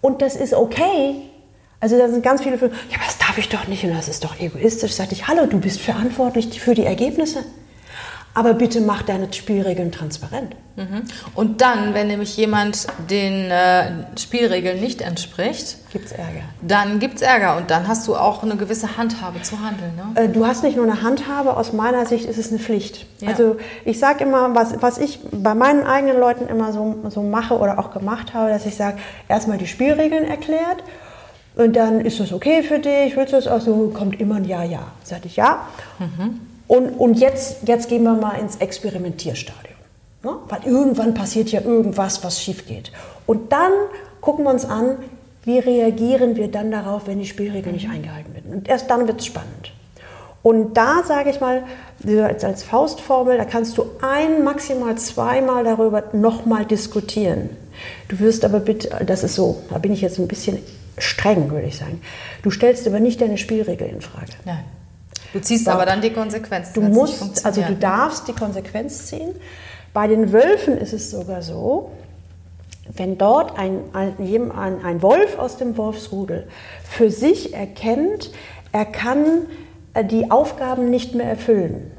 [0.00, 1.22] Und das ist okay.
[1.80, 4.22] Also da sind ganz viele, ja, aber das darf ich doch nicht und das ist
[4.22, 4.92] doch egoistisch.
[4.92, 7.44] Sag ich, hallo, du bist verantwortlich für die Ergebnisse.
[8.34, 10.56] Aber bitte mach deine Spielregeln transparent.
[10.76, 11.02] Mhm.
[11.34, 16.40] Und dann, wenn nämlich jemand den äh, Spielregeln nicht entspricht, gibt es Ärger.
[16.62, 19.92] Dann gibt es Ärger und dann hast du auch eine gewisse Handhabe zu handeln.
[19.96, 20.22] Ne?
[20.22, 23.06] Äh, du hast nicht nur eine Handhabe, aus meiner Sicht ist es eine Pflicht.
[23.20, 23.28] Ja.
[23.28, 27.58] Also ich sage immer, was, was ich bei meinen eigenen Leuten immer so, so mache
[27.58, 28.96] oder auch gemacht habe, dass ich sage,
[29.28, 30.82] erstmal die Spielregeln erklärt
[31.54, 34.44] und dann ist das okay für dich, willst du das auch so, kommt immer ein
[34.44, 34.92] Ja, Ja.
[35.04, 35.66] Sag ich ja.
[35.98, 36.51] Mhm.
[36.72, 39.76] Und, und jetzt, jetzt gehen wir mal ins Experimentierstadion.
[40.22, 40.36] Ne?
[40.48, 42.92] Weil irgendwann passiert ja irgendwas, was schief geht.
[43.26, 43.72] Und dann
[44.22, 44.96] gucken wir uns an,
[45.44, 48.54] wie reagieren wir dann darauf, wenn die Spielregeln nicht eingehalten werden.
[48.54, 49.74] Und erst dann wird es spannend.
[50.42, 51.64] Und da sage ich mal,
[52.40, 57.50] als Faustformel, da kannst du ein, maximal zweimal darüber nochmal diskutieren.
[58.08, 60.58] Du wirst aber bitte, das ist so, da bin ich jetzt ein bisschen
[60.96, 62.00] streng, würde ich sagen.
[62.42, 64.32] Du stellst aber nicht deine Spielregeln in Frage.
[64.46, 64.64] Nein.
[65.32, 66.72] Du ziehst aber dann die Konsequenz.
[66.72, 69.34] Du musst, also du darfst die Konsequenz ziehen.
[69.92, 71.90] Bei den Wölfen ist es sogar so,
[72.94, 76.48] wenn dort ein, ein, ein Wolf aus dem Wolfsrudel
[76.84, 78.30] für sich erkennt,
[78.72, 79.46] er kann
[79.94, 81.90] äh, die Aufgaben nicht mehr erfüllen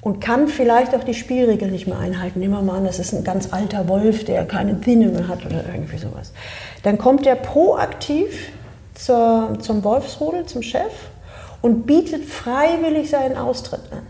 [0.00, 2.40] und kann vielleicht auch die Spielregeln nicht mehr einhalten.
[2.40, 5.44] Nehmen wir mal an, das ist ein ganz alter Wolf, der keine Sinne mehr hat
[5.44, 6.32] oder irgendwie sowas.
[6.84, 8.50] Dann kommt er proaktiv
[8.94, 10.92] zur, zum Wolfsrudel, zum Chef
[11.66, 14.06] und bietet freiwillig seinen Austritt an.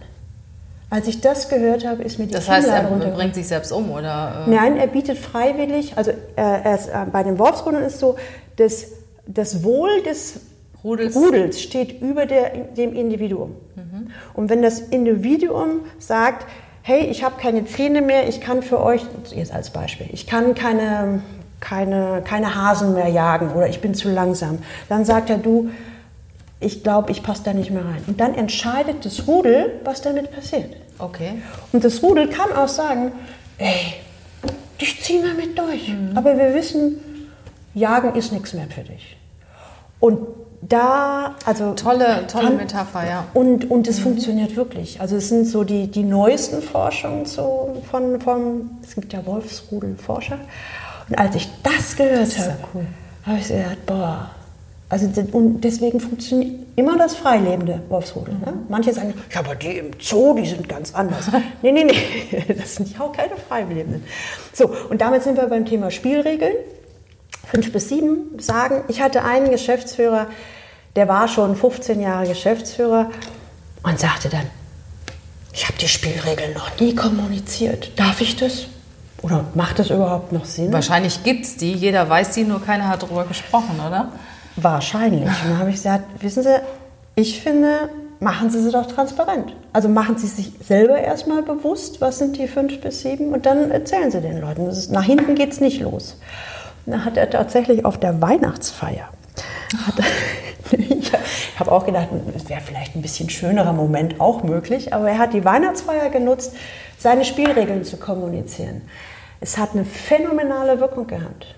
[0.90, 3.90] Als ich das gehört habe, ist mir die Das heißt, er bringt sich selbst um,
[3.90, 4.44] oder?
[4.46, 4.50] Äh?
[4.50, 8.16] Nein, er bietet freiwillig, also äh, ist, äh, bei den Wolfsrudeln ist so,
[8.56, 8.88] das,
[9.26, 10.40] das Wohl des
[10.84, 11.16] Rudels.
[11.16, 13.56] Rudels steht über der, dem Individuum.
[13.74, 14.08] Mhm.
[14.34, 16.46] Und wenn das Individuum sagt,
[16.82, 19.00] hey, ich habe keine Zähne mehr, ich kann für euch,
[19.34, 21.22] jetzt als Beispiel, ich kann keine,
[21.60, 24.58] keine, keine Hasen mehr jagen oder ich bin zu langsam,
[24.90, 25.70] dann sagt er, du,
[26.60, 28.02] ich glaube, ich passe da nicht mehr rein.
[28.06, 30.76] Und dann entscheidet das Rudel, was damit passiert.
[30.98, 31.42] Okay.
[31.72, 33.12] Und das Rudel kann auch sagen,
[33.58, 33.94] ey,
[34.80, 35.88] dich ziehen wir mit durch.
[35.88, 36.16] Mhm.
[36.16, 37.00] Aber wir wissen,
[37.74, 39.16] Jagen ist nichts mehr für dich.
[40.00, 40.18] Und
[40.62, 41.74] da, also.
[41.74, 43.24] Tolle, tolle kann, Metapher, ja.
[43.34, 44.04] Und, und es mhm.
[44.04, 45.00] funktioniert wirklich.
[45.00, 50.38] Also es sind so die, die neuesten Forschungen so von, von, es gibt ja Wolfsrudelforscher.
[51.08, 52.86] Und als ich das gehört habe, ja cool.
[53.24, 54.30] habe ich gesagt, boah,
[54.88, 58.34] also und deswegen funktioniert immer das freilebende Wolfsrudel.
[58.34, 58.52] Ne?
[58.68, 61.28] Manche sagen, ja, aber die im Zoo, die sind ganz anders.
[61.62, 64.04] nee, nee, nee, das sind ja auch keine Freilebenden.
[64.52, 66.54] So, und damit sind wir beim Thema Spielregeln.
[67.46, 70.28] Fünf bis sieben sagen, ich hatte einen Geschäftsführer,
[70.94, 73.10] der war schon 15 Jahre Geschäftsführer
[73.82, 74.46] und sagte dann,
[75.52, 77.98] ich habe die Spielregeln noch nie kommuniziert.
[77.98, 78.66] Darf ich das?
[79.22, 80.72] Oder macht das überhaupt noch Sinn?
[80.72, 84.12] Wahrscheinlich gibt es die, jeder weiß sie, nur keiner hat darüber gesprochen, oder?
[84.56, 85.22] Wahrscheinlich.
[85.22, 86.60] Und dann habe ich gesagt, wissen Sie,
[87.14, 87.90] ich finde,
[88.20, 89.54] machen Sie sie doch transparent.
[89.72, 93.70] Also machen Sie sich selber erstmal bewusst, was sind die fünf bis sieben und dann
[93.70, 94.66] erzählen Sie den Leuten.
[94.66, 96.18] Ist, nach hinten geht es nicht los.
[96.86, 99.08] Und dann hat er tatsächlich auf der Weihnachtsfeier,
[99.86, 99.94] hat,
[100.78, 101.12] ich
[101.58, 105.34] habe auch gedacht, es wäre vielleicht ein bisschen schönerer Moment auch möglich, aber er hat
[105.34, 106.54] die Weihnachtsfeier genutzt,
[106.98, 108.82] seine Spielregeln zu kommunizieren.
[109.40, 111.54] Es hat eine phänomenale Wirkung gehabt.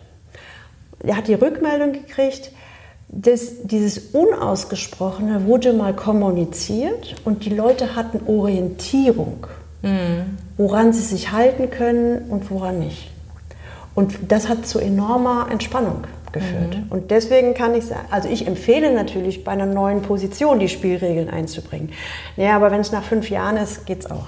[1.05, 2.51] Er hat die Rückmeldung gekriegt,
[3.09, 9.47] das, dieses Unausgesprochene wurde mal kommuniziert und die Leute hatten Orientierung,
[9.83, 10.39] mhm.
[10.57, 13.11] woran sie sich halten können und woran nicht.
[13.95, 16.77] Und das hat zu enormer Entspannung geführt.
[16.77, 16.87] Mhm.
[16.91, 21.31] Und deswegen kann ich sagen, also ich empfehle natürlich bei einer neuen Position die Spielregeln
[21.31, 21.91] einzubringen.
[22.37, 24.27] Ja, aber wenn es nach fünf Jahren ist, geht es auch.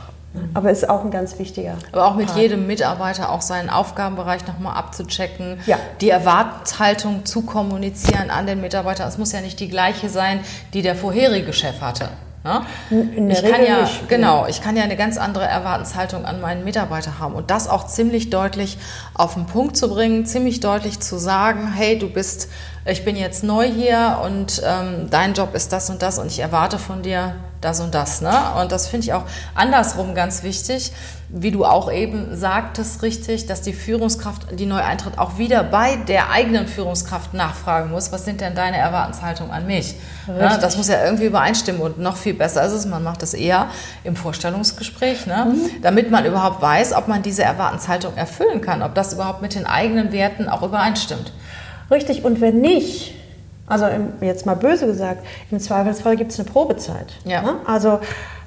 [0.54, 1.74] Aber ist auch ein ganz wichtiger.
[1.92, 2.38] Aber auch mit Part.
[2.38, 5.78] jedem Mitarbeiter auch seinen Aufgabenbereich nochmal abzuchecken, ja.
[6.00, 9.06] die Erwartungshaltung zu kommunizieren an den Mitarbeiter.
[9.06, 10.40] Es muss ja nicht die gleiche sein,
[10.72, 12.10] die der vorherige Chef hatte.
[12.42, 12.62] Ne?
[12.90, 14.08] In der ich Regel kann ja, nicht.
[14.08, 17.86] Genau, ich kann ja eine ganz andere Erwartenshaltung an meinen Mitarbeiter haben und das auch
[17.86, 18.78] ziemlich deutlich
[19.12, 22.48] auf den Punkt zu bringen, ziemlich deutlich zu sagen, hey, du bist,
[22.86, 26.40] ich bin jetzt neu hier und ähm, dein Job ist das und das und ich
[26.40, 28.22] erwarte von dir das und das.
[28.22, 28.32] Ne?
[28.58, 30.92] Und das finde ich auch andersrum ganz wichtig,
[31.28, 35.96] wie du auch eben sagtest, richtig, dass die Führungskraft, die neu eintritt, auch wieder bei
[35.96, 39.94] der eigenen Führungskraft nachfragen muss, was sind denn deine Erwartenshaltungen an mich?
[40.26, 40.58] Ne?
[40.60, 43.68] Das muss ja irgendwie übereinstimmen und noch viel besser ist es, man macht das eher
[44.04, 45.46] im Vorstellungsgespräch, ne?
[45.50, 45.82] Mhm.
[45.82, 49.66] damit man überhaupt weiß, ob man diese Erwartenshaltung erfüllen kann, ob das überhaupt mit den
[49.66, 51.32] eigenen Werten auch übereinstimmt.
[51.90, 53.14] Richtig, und wenn nicht,
[53.66, 57.14] also im, jetzt mal böse gesagt, im Zweifelsfall gibt es eine Probezeit.
[57.24, 57.42] Ja.
[57.42, 57.54] Ne?
[57.66, 58.00] Also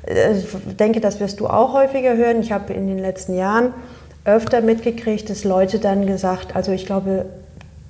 [0.05, 2.39] äh, ich denke, das wirst du auch häufiger hören.
[2.41, 3.73] Ich habe in den letzten Jahren
[4.25, 7.25] öfter mitgekriegt, dass Leute dann gesagt, also ich glaube,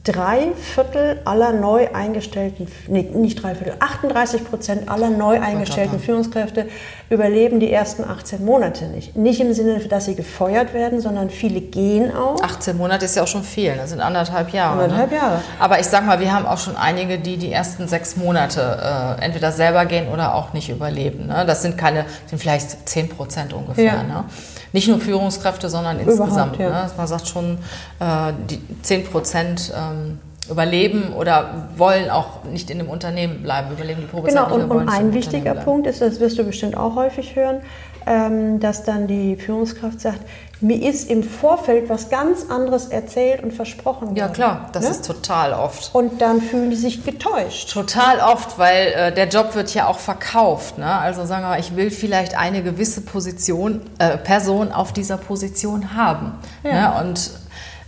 [0.03, 6.67] drei Viertel aller neu eingestellten, nee, nicht drei Viertel, 38 Prozent aller neu eingestellten Führungskräfte
[7.09, 9.15] überleben die ersten 18 Monate nicht.
[9.15, 12.41] Nicht im Sinne, dass sie gefeuert werden, sondern viele gehen auch.
[12.43, 14.75] 18 Monate ist ja auch schon viel, das sind anderthalb Jahre.
[14.75, 14.83] Ne?
[14.83, 15.17] Anderthalb ne?
[15.17, 15.41] Jahre.
[15.57, 19.23] Aber ich sag mal, wir haben auch schon einige, die die ersten sechs Monate äh,
[19.23, 21.27] entweder selber gehen oder auch nicht überleben.
[21.27, 21.45] Ne?
[21.47, 23.85] Das sind keine, sind vielleicht 10 Prozent ungefähr.
[23.85, 24.03] Ja.
[24.03, 24.25] Ne?
[24.73, 26.57] Nicht nur Führungskräfte, sondern insgesamt.
[26.57, 26.69] Ja.
[26.69, 26.91] Ne?
[26.97, 27.59] Man sagt schon,
[27.99, 34.01] äh, die 10 Prozent ähm, überleben oder wollen auch nicht in dem Unternehmen bleiben, überleben
[34.01, 37.35] die Probezeit Genau, und, und ein wichtiger Punkt ist, das wirst du bestimmt auch häufig
[37.35, 37.61] hören,
[38.05, 40.19] ähm, dass dann die Führungskraft sagt,
[40.59, 44.15] mir ist im Vorfeld was ganz anderes erzählt und versprochen worden.
[44.15, 44.91] Ja klar, das ne?
[44.91, 45.93] ist total oft.
[45.93, 47.71] Und dann fühlen die sich getäuscht.
[47.71, 50.77] Total oft, weil äh, der Job wird ja auch verkauft.
[50.77, 50.85] Ne?
[50.85, 55.95] Also sagen wir mal, ich will vielleicht eine gewisse Position, äh, Person auf dieser Position
[55.95, 56.33] haben.
[56.63, 57.01] Ja.
[57.01, 57.09] Ne?
[57.09, 57.31] Und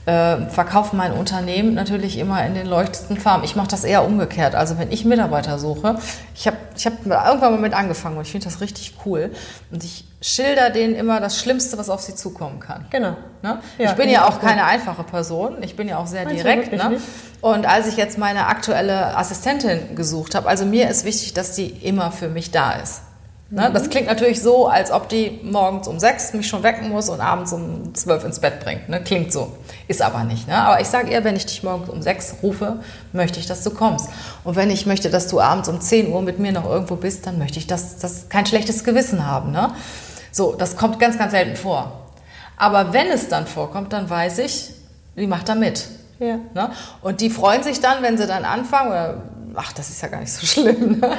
[0.06, 3.44] äh, verkaufe mein Unternehmen natürlich immer in den leuchtendsten Farben.
[3.44, 4.56] Ich mache das eher umgekehrt.
[4.56, 5.98] Also wenn ich Mitarbeiter suche,
[6.36, 9.32] ich habe ich hab irgendwann mal mit angefangen und ich finde das richtig cool.
[9.72, 12.86] Und ich schilder denen immer das Schlimmste, was auf sie zukommen kann.
[12.90, 13.16] Genau.
[13.42, 13.60] Ne?
[13.78, 15.58] Ja, ich bin ja auch keine einfache Person.
[15.62, 16.72] Ich bin ja auch sehr direkt.
[16.72, 17.00] Ne?
[17.42, 21.68] Und als ich jetzt meine aktuelle Assistentin gesucht habe, also mir ist wichtig, dass die
[21.68, 23.02] immer für mich da ist.
[23.52, 23.70] Ne?
[23.72, 27.22] Das klingt natürlich so, als ob die morgens um sechs mich schon wecken muss und
[27.22, 28.90] abends um zwölf ins Bett bringt.
[28.90, 29.04] Ne?
[29.04, 29.56] Klingt so.
[29.88, 30.48] Ist aber nicht.
[30.48, 30.58] Ne?
[30.58, 32.80] Aber ich sage eher, wenn ich dich morgens um sechs rufe,
[33.14, 34.10] möchte ich, dass du kommst.
[34.44, 37.28] Und wenn ich möchte, dass du abends um zehn Uhr mit mir noch irgendwo bist,
[37.28, 39.52] dann möchte ich, dass das kein schlechtes Gewissen haben.
[39.52, 39.72] Ne?
[40.32, 42.02] So, das kommt ganz, ganz selten vor.
[42.58, 44.72] Aber wenn es dann vorkommt, dann weiß ich,
[45.14, 45.88] wie macht er mit.
[46.20, 46.40] Ja.
[46.54, 46.72] Ne?
[47.02, 49.22] Und die freuen sich dann, wenn sie dann anfangen, oder,
[49.54, 51.00] ach, das ist ja gar nicht so schlimm.
[51.00, 51.18] Ne?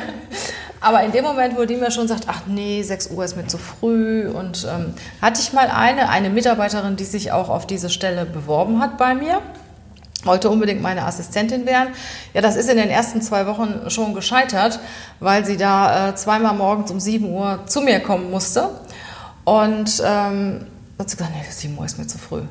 [0.81, 3.47] Aber in dem Moment, wo die mir schon sagt, ach nee, 6 Uhr ist mir
[3.47, 7.91] zu früh und ähm, hatte ich mal eine, eine Mitarbeiterin, die sich auch auf diese
[7.91, 9.41] Stelle beworben hat bei mir,
[10.25, 11.95] wollte unbedingt meine Assistentin werden.
[12.35, 14.81] Ja, das ist in den ersten zwei Wochen schon gescheitert,
[15.21, 18.71] weil sie da äh, zweimal morgens um 7 Uhr zu mir kommen musste.
[19.45, 20.67] Und ähm,
[20.99, 22.43] hat sie gesagt, nee, 7 Uhr ist mir zu früh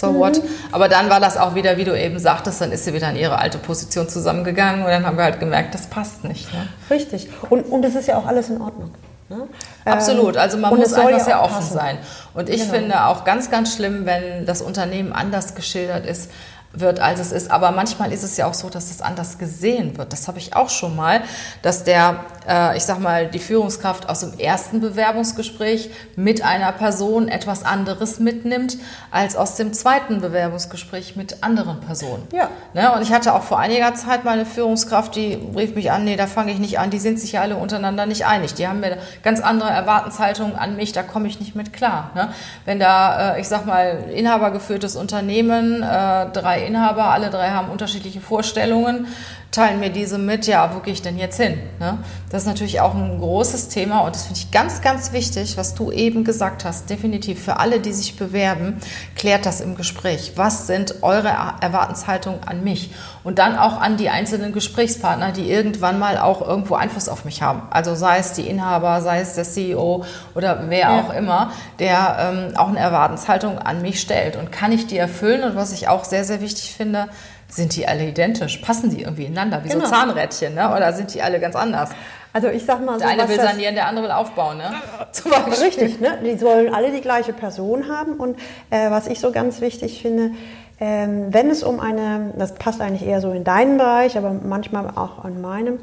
[0.00, 0.18] so mhm.
[0.18, 0.42] what.
[0.72, 3.16] Aber dann war das auch wieder, wie du eben sagtest, dann ist sie wieder in
[3.16, 6.52] ihre alte Position zusammengegangen und dann haben wir halt gemerkt, das passt nicht.
[6.52, 6.68] Ne?
[6.90, 7.28] Richtig.
[7.50, 8.90] Und, und das ist ja auch alles in Ordnung.
[9.30, 9.48] Ne?
[9.86, 11.74] Absolut, also man muss einfach sehr offen passen.
[11.74, 11.98] sein.
[12.34, 12.74] Und ich genau.
[12.74, 16.30] finde auch ganz, ganz schlimm, wenn das Unternehmen anders geschildert ist,
[16.74, 17.50] wird, als es ist.
[17.50, 20.12] Aber manchmal ist es ja auch so, dass es anders gesehen wird.
[20.12, 21.22] Das habe ich auch schon mal,
[21.62, 27.28] dass der, äh, ich sag mal, die Führungskraft aus dem ersten Bewerbungsgespräch mit einer Person
[27.28, 28.76] etwas anderes mitnimmt,
[29.10, 32.26] als aus dem zweiten Bewerbungsgespräch mit anderen Personen.
[32.32, 32.48] Ja.
[32.72, 32.92] Ne?
[32.92, 36.16] Und ich hatte auch vor einiger Zeit mal eine Führungskraft, die rief mich an, nee,
[36.16, 38.54] da fange ich nicht an, die sind sich ja alle untereinander nicht einig.
[38.54, 42.10] Die haben mir ganz andere Erwartenshaltungen an mich, da komme ich nicht mit klar.
[42.14, 42.28] Ne?
[42.64, 48.20] Wenn da, äh, ich sag mal, inhabergeführtes Unternehmen, äh, drei Inhaber, alle drei haben unterschiedliche
[48.20, 49.06] Vorstellungen,
[49.54, 51.58] teilen mir diese mit, ja, wo gehe ich denn jetzt hin?
[51.78, 51.98] Ne?
[52.30, 55.74] Das ist natürlich auch ein großes Thema und das finde ich ganz, ganz wichtig, was
[55.74, 56.90] du eben gesagt hast.
[56.90, 58.80] Definitiv für alle, die sich bewerben,
[59.14, 60.32] klärt das im Gespräch.
[60.34, 62.90] Was sind eure Erwartenshaltungen an mich?
[63.22, 67.40] Und dann auch an die einzelnen Gesprächspartner, die irgendwann mal auch irgendwo Einfluss auf mich
[67.40, 67.62] haben.
[67.70, 71.00] Also sei es die Inhaber, sei es der CEO oder wer ja.
[71.00, 74.36] auch immer, der ähm, auch eine Erwartenshaltung an mich stellt.
[74.36, 75.44] Und kann ich die erfüllen?
[75.44, 77.08] Und was ich auch sehr, sehr wichtig finde,
[77.54, 78.58] sind die alle identisch?
[78.58, 79.84] Passen die irgendwie ineinander, wie genau.
[79.84, 80.74] so Zahnrädchen, ne?
[80.74, 81.90] oder sind die alle ganz anders?
[82.32, 84.72] Also ich sag mal so, Der eine will sanieren, der andere will aufbauen, ne?
[85.12, 86.18] Zum Richtig, ne?
[86.24, 88.14] Die sollen alle die gleiche Person haben.
[88.14, 88.36] Und
[88.70, 90.32] äh, was ich so ganz wichtig finde,
[90.80, 94.88] ähm, wenn es um eine, das passt eigentlich eher so in deinen Bereich, aber manchmal
[94.96, 95.74] auch an meinem,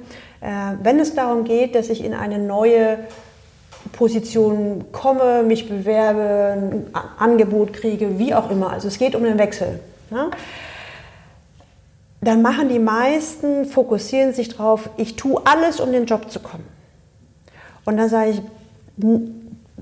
[0.41, 0.47] äh,
[0.83, 2.99] wenn es darum geht, dass ich in eine neue
[3.93, 6.85] Position komme, mich bewerbe, ein
[7.17, 8.71] Angebot kriege, wie auch immer.
[8.71, 9.79] Also es geht um den Wechsel.
[10.09, 10.29] Ne?
[12.21, 16.65] Dann machen die meisten, fokussieren sich darauf, ich tue alles, um den Job zu kommen.
[17.83, 18.41] Und dann sage ich,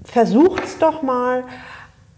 [0.06, 1.43] versucht es doch mal,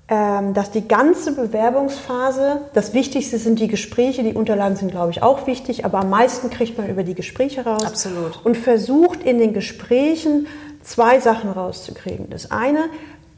[0.08, 5.24] ähm, dass die ganze Bewerbungsphase, das Wichtigste sind die Gespräche, die Unterlagen sind, glaube ich,
[5.24, 7.86] auch wichtig, aber am meisten kriegt man über die Gespräche raus.
[7.86, 8.46] Absolut.
[8.46, 10.48] Und versucht in den Gesprächen
[10.84, 12.30] zwei Sachen rauszukriegen.
[12.30, 12.90] Das eine,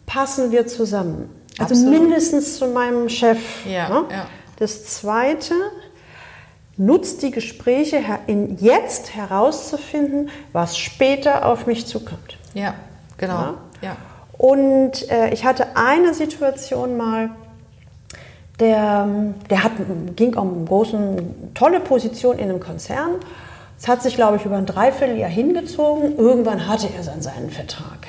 [0.06, 1.30] passen wir zusammen.
[1.60, 2.02] Also Absolut.
[2.02, 3.38] mindestens zu meinem Chef.
[3.66, 4.06] Ja, ne?
[4.10, 4.26] ja.
[4.58, 5.54] Das zweite,
[6.78, 12.38] nutzt die Gespräche in jetzt herauszufinden, was später auf mich zukommt.
[12.54, 12.74] Ja,
[13.18, 13.34] genau.
[13.34, 13.58] Ja.
[13.82, 13.98] Ja.
[14.38, 17.30] Und äh, ich hatte eine Situation mal,
[18.60, 19.08] der,
[19.50, 19.72] der hat,
[20.16, 23.12] ging um eine großen, tolle Position in einem Konzern.
[23.80, 26.18] Es hat sich, glaube ich, über ein Dreivierteljahr hingezogen.
[26.18, 28.08] Irgendwann hatte er dann seinen Vertrag.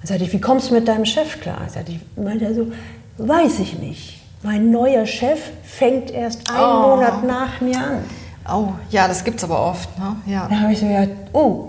[0.00, 1.60] Dann sagte ich, wie kommst du mit deinem Chef klar?
[1.68, 2.72] Sagte ich, meinte er so,
[3.18, 4.21] weiß ich nicht.
[4.42, 6.96] Mein neuer Chef fängt erst einen Oh.
[6.96, 8.04] Monat nach mir an.
[8.50, 9.88] Oh, ja, das gibt's aber oft.
[9.98, 10.16] Ne?
[10.26, 10.48] Ja.
[10.48, 11.68] Da habe ich so gedacht, oh,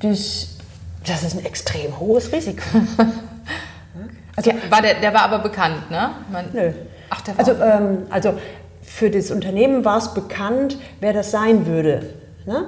[0.00, 0.48] das,
[1.06, 2.62] das ist ein extrem hohes Risiko.
[4.36, 6.10] Also, war der, der war aber bekannt, ne?
[6.32, 6.70] Man, Nö.
[7.10, 7.40] Ach, der war.
[7.46, 8.32] Also, ähm, also
[8.80, 12.14] für das Unternehmen war es bekannt, wer das sein würde.
[12.46, 12.64] Ne?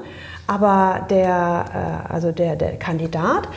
[0.47, 3.49] Aber der, äh, also der, der Kandidat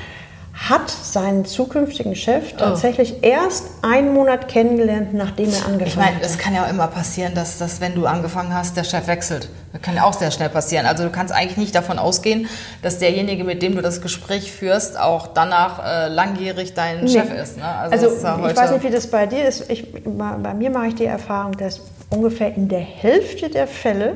[0.56, 6.24] hat seinen zukünftigen Chef tatsächlich erst einen Monat kennengelernt, nachdem er angefangen ich meine, hat.
[6.24, 9.50] es kann ja auch immer passieren, dass, dass wenn du angefangen hast, der Chef wechselt.
[9.74, 10.86] Das kann ja auch sehr schnell passieren.
[10.86, 12.48] Also du kannst eigentlich nicht davon ausgehen,
[12.82, 17.58] dass derjenige, mit dem du das Gespräch führst, auch danach äh, langjährig dein Chef ist.
[17.58, 17.66] Ne?
[17.66, 19.70] Also, das ist ja ich weiß nicht, wie das bei dir ist.
[19.70, 24.16] Ich, bei mir mache ich die Erfahrung, dass ungefähr in der Hälfte der Fälle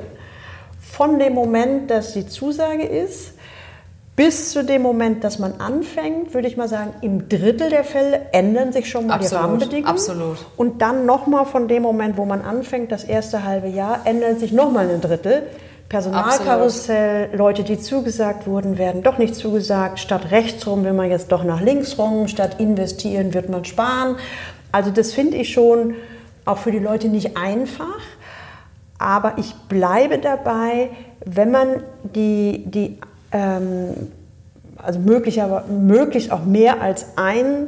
[0.80, 3.34] von dem Moment, dass die Zusage ist,
[4.20, 8.24] bis zu dem Moment, dass man anfängt, würde ich mal sagen, im Drittel der Fälle
[8.34, 9.88] ändern sich schon mal die Absolut, Rahmenbedingungen.
[9.88, 10.38] absolut.
[10.58, 14.52] Und dann nochmal von dem Moment, wo man anfängt, das erste halbe Jahr, ändert sich
[14.52, 15.44] nochmal ein Drittel.
[15.88, 20.00] Personalkarussell, Leute, die zugesagt wurden, werden doch nicht zugesagt.
[20.00, 22.28] Statt rechts rum will man jetzt doch nach links rum.
[22.28, 24.18] Statt investieren wird man sparen.
[24.74, 25.96] Also das finde ich schon
[26.44, 28.02] auch für die Leute nicht einfach.
[28.98, 30.90] Aber ich bleibe dabei,
[31.26, 32.98] wenn man die, die
[33.32, 34.12] ähm,
[34.78, 37.68] also möglich, aber möglichst auch mehr als ein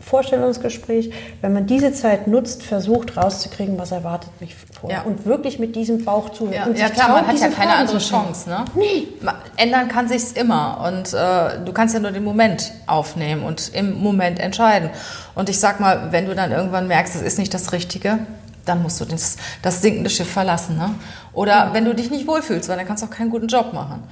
[0.00, 5.00] Vorstellungsgespräch, wenn man diese Zeit nutzt, versucht rauszukriegen, was erwartet mich vorher.
[5.00, 5.04] Ja.
[5.04, 6.54] Und wirklich mit diesem Bauch zuhören.
[6.54, 8.08] Ja, und ja klar, man hat ja keine Fragen andere zu.
[8.10, 8.48] Chance.
[8.48, 8.64] Ne?
[8.74, 9.08] Nee.
[9.56, 14.00] Ändern kann sich's immer und äh, du kannst ja nur den Moment aufnehmen und im
[14.00, 14.90] Moment entscheiden.
[15.34, 18.20] Und ich sag mal, wenn du dann irgendwann merkst, es ist nicht das Richtige,
[18.64, 20.76] dann musst du das, das sinkende Schiff verlassen.
[20.76, 20.94] Ne?
[21.32, 24.04] Oder wenn du dich nicht wohlfühlst, weil dann kannst du auch keinen guten Job machen.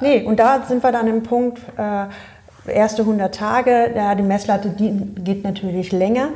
[0.00, 4.70] Nee, und da sind wir dann im Punkt, äh, erste 100 Tage, ja, die Messlatte
[4.70, 6.28] die geht natürlich länger,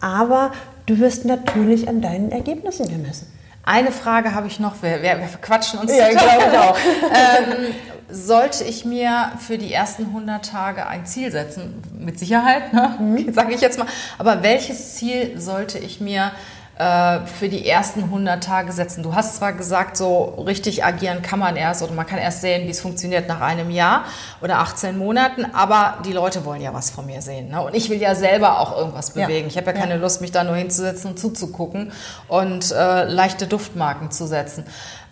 [0.00, 0.52] aber
[0.86, 3.30] du wirst natürlich an deinen Ergebnissen gemessen.
[3.62, 6.76] Eine Frage habe ich noch, wir, wir, wir quatschen uns Ja, glaube ich auch.
[7.04, 7.74] ähm,
[8.08, 11.82] sollte ich mir für die ersten 100 Tage ein Ziel setzen?
[11.98, 12.96] Mit Sicherheit, ne?
[12.98, 13.32] Mhm.
[13.32, 13.86] sage ich jetzt mal.
[14.18, 16.32] Aber welches Ziel sollte ich mir
[16.80, 19.02] äh, für die ersten 100 Tage setzen?
[19.02, 22.66] Du hast zwar gesagt, so richtig agieren kann man erst oder man kann erst sehen,
[22.66, 24.04] wie es funktioniert nach einem Jahr
[24.40, 27.50] oder 18 Monaten, aber die Leute wollen ja was von mir sehen.
[27.50, 27.60] Ne?
[27.60, 29.26] Und ich will ja selber auch irgendwas Ja.
[29.26, 29.46] bewegen.
[29.48, 31.92] Ich habe ja keine Lust, mich da nur hinzusetzen und zuzugucken
[32.28, 34.64] und äh, leichte Duftmarken zu setzen.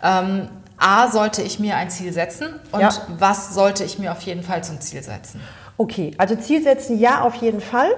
[0.03, 2.89] Ähm, A, sollte ich mir ein Ziel setzen und Ja.
[3.09, 5.41] was sollte ich mir auf jeden Fall zum Ziel setzen?
[5.77, 7.89] Okay, also Ziel setzen, ja, auf jeden Fall.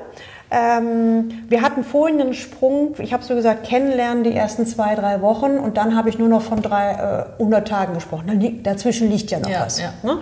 [0.53, 5.21] Ähm, wir hatten vorhin einen Sprung, ich habe so gesagt, kennenlernen die ersten zwei, drei
[5.21, 8.59] Wochen und dann habe ich nur noch von drei, äh, 100 Tagen gesprochen.
[8.61, 9.79] Dazwischen liegt ja noch Ja, was.
[9.79, 9.93] ja.
[10.03, 10.17] Ne?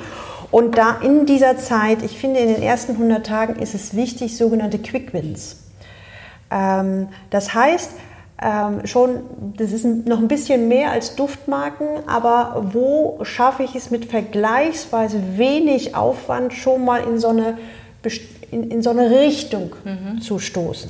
[0.51, 4.37] Und da in dieser Zeit, ich finde, in den ersten 100 Tagen ist es wichtig,
[4.37, 5.57] sogenannte Quick Wins.
[6.51, 7.91] Ähm, das heißt,
[8.41, 9.21] ähm, schon,
[9.57, 15.37] das ist noch ein bisschen mehr als Duftmarken, aber wo schaffe ich es mit vergleichsweise
[15.37, 17.57] wenig Aufwand schon mal in so eine,
[18.51, 19.75] in, in so eine Richtung
[20.21, 20.89] zu stoßen?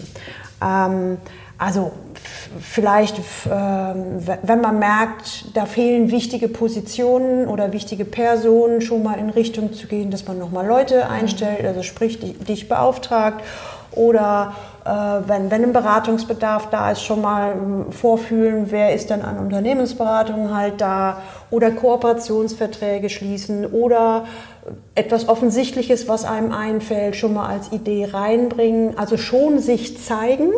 [0.61, 1.17] Ähm,
[1.59, 1.91] also
[2.61, 3.19] vielleicht,
[3.51, 9.73] ähm, wenn man merkt, da fehlen wichtige Positionen oder wichtige Personen, schon mal in Richtung
[9.73, 13.43] zu gehen, dass man nochmal Leute einstellt, also sprich dich, dich beauftragt
[13.91, 19.37] oder wenn, wenn ein Beratungsbedarf da ist, schon mal ähm, vorfühlen, wer ist dann an
[19.37, 24.25] Unternehmensberatungen halt da oder Kooperationsverträge schließen oder
[24.95, 28.97] etwas Offensichtliches, was einem einfällt, schon mal als Idee reinbringen.
[28.97, 30.51] Also schon sich zeigen.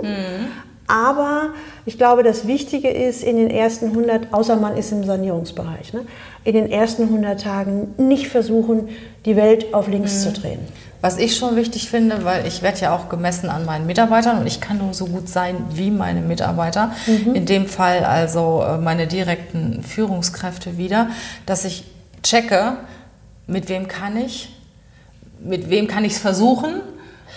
[0.87, 1.51] Aber
[1.85, 6.01] ich glaube, das Wichtige ist, in den ersten 100, außer man ist im Sanierungsbereich, ne,
[6.43, 8.89] in den ersten 100 Tagen nicht versuchen,
[9.25, 10.59] die Welt auf links zu drehen.
[11.01, 14.45] Was ich schon wichtig finde, weil ich werde ja auch gemessen an meinen Mitarbeitern und
[14.45, 16.91] ich kann nur so gut sein wie meine Mitarbeiter.
[17.33, 21.07] In dem Fall also äh, meine direkten Führungskräfte wieder,
[21.47, 21.85] dass ich
[22.21, 22.73] checke,
[23.47, 24.55] mit wem kann ich,
[25.43, 26.81] mit wem kann ich es versuchen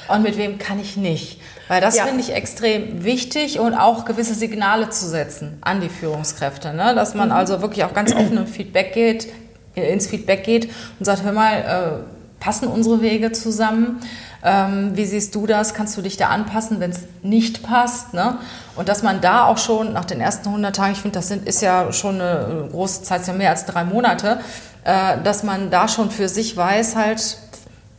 [0.09, 1.41] und mit wem kann ich nicht.
[1.69, 2.05] Weil das Ja.
[2.05, 6.75] finde ich extrem wichtig und auch gewisse Signale zu setzen an die Führungskräfte.
[6.75, 6.95] Ne?
[6.95, 7.21] Dass Mhm.
[7.21, 9.29] man also wirklich auch ganz offen im Feedback geht,
[9.75, 12.14] ins Feedback geht und sagt, hör mal, äh,
[12.45, 14.01] passen unsere Wege zusammen?
[14.45, 15.73] Ähm, wie siehst du das?
[15.73, 18.13] Kannst du dich da anpassen, wenn es nicht passt?
[18.13, 18.37] Ne?
[18.77, 21.49] Und dass man da auch schon nach den ersten 100 Tagen, ich finde, das sind,
[21.49, 24.41] ist ja schon eine große Zeit, ja mehr als drei Monate,
[24.85, 27.39] äh, dass man da schon für sich weiß, halt,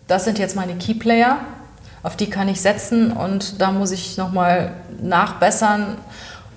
[0.07, 1.39] das sind jetzt meine Keyplayer,
[2.03, 5.97] auf die kann ich setzen und da muss ich nochmal nachbessern,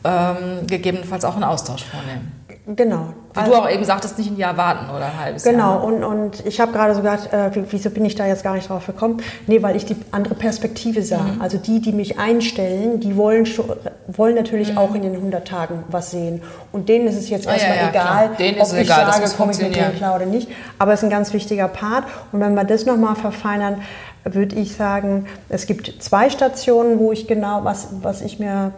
[0.05, 2.38] ähm, gegebenenfalls auch einen Austausch vornehmen.
[2.77, 3.15] Genau.
[3.35, 5.55] Wie du auch eben sagtest, nicht ein Jahr warten oder ein halbes Jahr.
[5.55, 8.43] Genau, und, und ich habe gerade so gedacht, äh, wie- wieso bin ich da jetzt
[8.45, 9.23] gar nicht drauf gekommen?
[9.47, 11.19] Nee, weil ich die andere Perspektive sah.
[11.23, 11.41] Mhm.
[11.41, 13.65] Also die, die mich einstellen, die wollen, schon,
[14.07, 14.79] wollen natürlich Mhm.
[14.79, 16.43] auch in den 100 Tagen was sehen.
[16.71, 18.29] Und denen ist es jetzt Ah, ja, erstmal ja, egal, klar.
[18.39, 20.49] Denen ist ob es ich egal, das sage, komme ich mit denen klar oder nicht.
[20.79, 22.05] Aber es ist ein ganz wichtiger Part.
[22.33, 23.81] Und wenn wir das nochmal verfeinern,
[24.25, 28.73] würde ich sagen, es gibt zwei Stationen, wo ich genau, was, was ich mir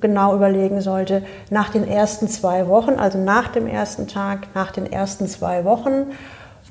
[0.00, 4.90] genau überlegen sollte, nach den ersten zwei Wochen, also nach dem ersten Tag, nach den
[4.90, 6.06] ersten zwei Wochen,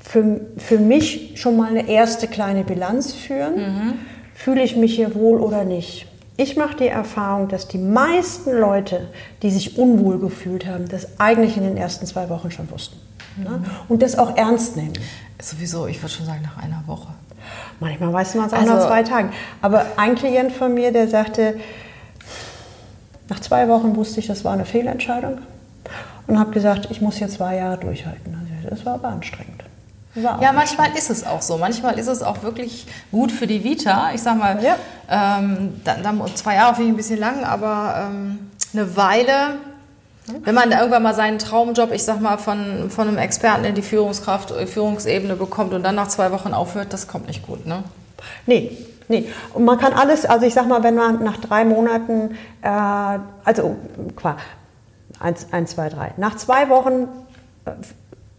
[0.02, 3.98] für, für mich schon mal eine erste kleine Bilanz führen.
[4.34, 6.06] Fühle ich mich hier wohl oder nicht?
[6.36, 9.08] Ich mache die Erfahrung, dass die meisten Leute,
[9.42, 12.96] die sich unwohl gefühlt haben, das eigentlich in den ersten zwei Wochen schon wussten.
[13.36, 13.64] Ne?
[13.88, 14.92] Und das auch ernst nehmen.
[15.42, 17.08] Sowieso, ich würde schon sagen, nach einer Woche.
[17.80, 19.30] Manchmal weiß man es auch Also- nach zwei Tagen.
[19.62, 21.54] Aber ein Klient von mir, der sagte,
[23.28, 25.38] nach zwei Wochen wusste ich, das war eine Fehlentscheidung.
[26.26, 28.36] Und habe gesagt, ich muss hier zwei Jahre durchhalten.
[28.62, 29.64] Also, Das war aber anstrengend.
[30.14, 31.56] War Ja, manchmal ist es auch so.
[31.58, 34.10] Manchmal ist es auch wirklich gut für die Vita.
[34.14, 34.76] Ich sag mal, Ja.
[35.08, 39.32] ähm, dann, dann, zwei Jahre finde ich ein bisschen lang, aber ähm, eine Weile,
[40.44, 43.82] wenn man irgendwann mal seinen Traumjob, ich sag mal, von, von einem Experten in die
[43.82, 47.82] Führungskraft, Führungsebene bekommt und dann nach zwei Wochen aufhört, das kommt nicht gut, ne?
[48.44, 48.76] Nee,
[49.08, 49.28] nee.
[49.54, 52.68] Und man kann alles, also ich sag mal, wenn man nach drei Monaten, äh,
[53.44, 53.76] also
[54.16, 54.36] qua,
[55.20, 57.08] eins, eins, zwei, drei, nach zwei Wochen
[57.64, 57.70] äh,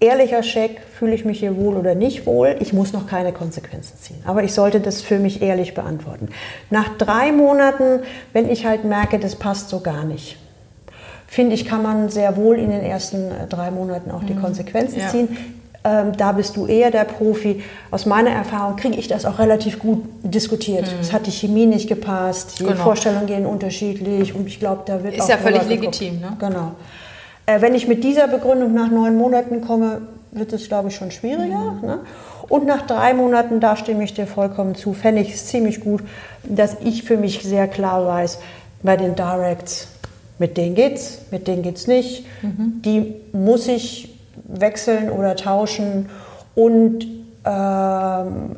[0.01, 3.97] ehrlicher Check, fühle ich mich hier wohl oder nicht wohl, ich muss noch keine Konsequenzen
[3.99, 4.21] ziehen.
[4.25, 6.29] Aber ich sollte das für mich ehrlich beantworten.
[6.69, 8.01] Nach drei Monaten,
[8.31, 10.37] wenn ich halt merke, das passt so gar nicht,
[11.27, 14.99] finde ich, kann man sehr wohl in den ersten äh, drei Monaten auch die Konsequenzen
[14.99, 15.09] Ja.
[15.09, 15.58] ziehen.
[15.83, 17.63] Ähm, da bist du eher der Profi.
[17.89, 20.85] Aus meiner Erfahrung kriege ich das auch relativ gut diskutiert.
[20.99, 22.75] Es hat die Chemie nicht gepasst, die Genau.
[22.75, 26.35] Vorstellungen gehen unterschiedlich und ich glaube, da wird Ist auch ja völlig legitim, ne?
[26.37, 26.71] Genau.
[27.45, 31.11] Äh, wenn ich mit dieser Begründung nach neun Monaten komme, wird es, glaube ich, schon
[31.11, 31.77] schwieriger.
[31.81, 31.87] Mhm.
[31.87, 31.99] Ne?
[32.49, 36.03] Und nach drei Monaten, da stimme ich dir vollkommen zu, fände ich es ziemlich gut,
[36.43, 38.39] dass ich für mich sehr klar weiß,
[38.83, 39.87] bei den Directs,
[40.39, 42.25] mit denen geht's, mit denen geht's nicht.
[42.41, 42.81] Mhm.
[42.83, 46.09] Die muss ich wechseln oder tauschen.
[46.55, 47.05] Und
[47.45, 48.55] ähm,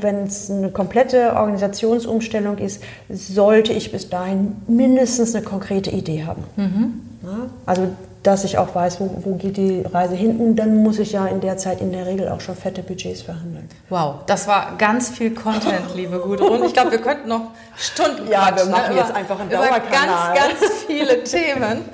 [0.00, 6.44] wenn es eine komplette Organisationsumstellung ist, sollte ich bis dahin mindestens eine konkrete Idee haben.
[7.22, 7.88] Ja, also,
[8.22, 10.36] dass ich auch weiß, wo, wo geht die Reise hin.
[10.38, 13.22] Und dann muss ich ja in der Zeit in der Regel auch schon fette Budgets
[13.22, 13.66] verhandeln.
[13.88, 16.62] Wow, das war ganz viel Content, liebe Gudrun.
[16.64, 19.58] Ich glaube, wir könnten noch Stunden Ja, wir machen ne, jetzt über- einfach einen über
[19.66, 20.34] Dauerkanal.
[20.36, 21.84] ganz, ganz viele Themen.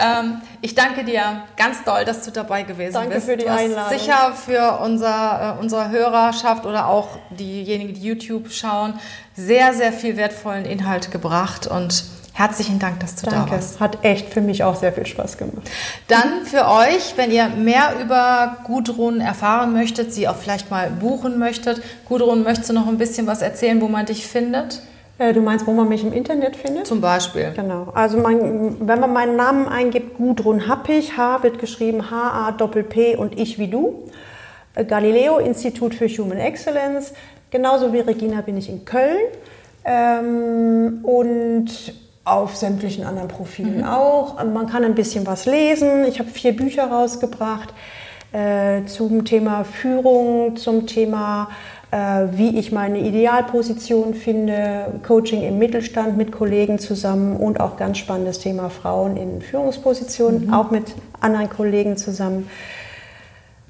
[0.00, 3.26] Ähm, ich danke dir ganz doll, dass du dabei gewesen Danke bist.
[3.26, 3.98] für die Einladung.
[3.98, 8.94] sicher für unser, äh, unsere Hörerschaft oder auch diejenigen, die YouTube schauen,
[9.36, 13.52] sehr, sehr viel wertvollen Inhalt gebracht und herzlichen Dank, dass du da Danke.
[13.52, 13.80] warst.
[13.80, 15.70] Hat echt für mich auch sehr viel Spaß gemacht.
[16.08, 21.38] Dann für euch, wenn ihr mehr über Gudrun erfahren möchtet, sie auch vielleicht mal buchen
[21.38, 21.80] möchtet.
[22.06, 24.82] Gudrun, möchtest du noch ein bisschen was erzählen, wo man dich findet?
[25.18, 26.88] Äh, du meinst, wo man mich im Internet findet?
[26.88, 27.52] Zum Beispiel.
[27.54, 27.92] Genau.
[27.94, 33.60] Also mein, wenn man meinen Namen eingibt, Gudrun Happig, H wird geschrieben H-A-P-P und ich
[33.60, 34.10] wie du.
[34.74, 37.12] Äh, Galileo Institut für Human Excellence.
[37.50, 39.18] Genauso wie Regina bin ich in Köln.
[39.84, 41.94] Ähm, und
[42.24, 44.42] auf sämtlichen anderen Profilen auch.
[44.44, 46.04] Man kann ein bisschen was lesen.
[46.06, 47.74] Ich habe vier Bücher rausgebracht
[48.32, 51.48] äh, zum Thema Führung, zum Thema
[51.94, 57.98] äh, wie ich meine Idealposition finde, Coaching im Mittelstand mit Kollegen zusammen und auch ganz
[57.98, 62.48] spannendes Thema Frauen in Führungspositionen, auch mit anderen Kollegen zusammen.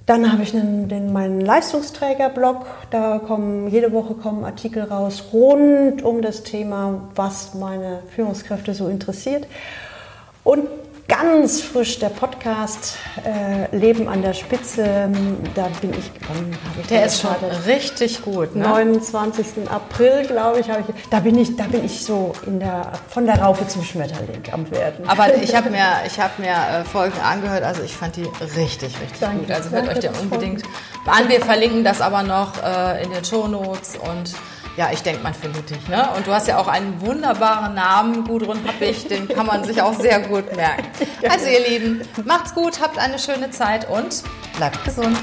[0.06, 2.66] Dann habe ich einen, den, meinen Leistungsträger-Blog.
[2.90, 8.88] Da kommen jede Woche kommen Artikel raus rund um das Thema, was meine Führungskräfte so
[8.88, 9.46] interessiert.
[10.42, 10.68] Und
[11.08, 15.10] ganz frisch der Podcast äh, Leben an der Spitze.
[15.54, 16.10] Da bin ich.
[16.28, 17.34] Wann habe ich Der ist schon
[17.66, 18.54] richtig gut.
[18.54, 18.62] Ne?
[18.62, 19.68] 29.
[19.70, 21.08] April, glaube ich, habe ich.
[21.10, 24.70] Da bin ich, da bin ich so in der, von der Raupe zum Schmetterling am
[24.70, 25.08] werden.
[25.08, 28.98] Aber ich habe mir, ich hab mir äh, Folgen angehört, also ich fand die richtig,
[29.00, 29.40] richtig Danke.
[29.40, 29.50] gut.
[29.50, 30.62] Also hört euch freut unbedingt
[31.06, 31.28] an.
[31.28, 34.34] Wir verlinken das aber noch äh, in den Shownotes und
[34.76, 35.88] ja, ich denke, man findet dich.
[35.88, 36.08] Ne?
[36.16, 39.94] Und du hast ja auch einen wunderbaren Namen, Gudrun Happig, den kann man sich auch
[39.94, 40.84] sehr gut merken.
[41.28, 44.22] Also ihr Lieben, macht's gut, habt eine schöne Zeit und
[44.56, 45.18] bleibt gesund.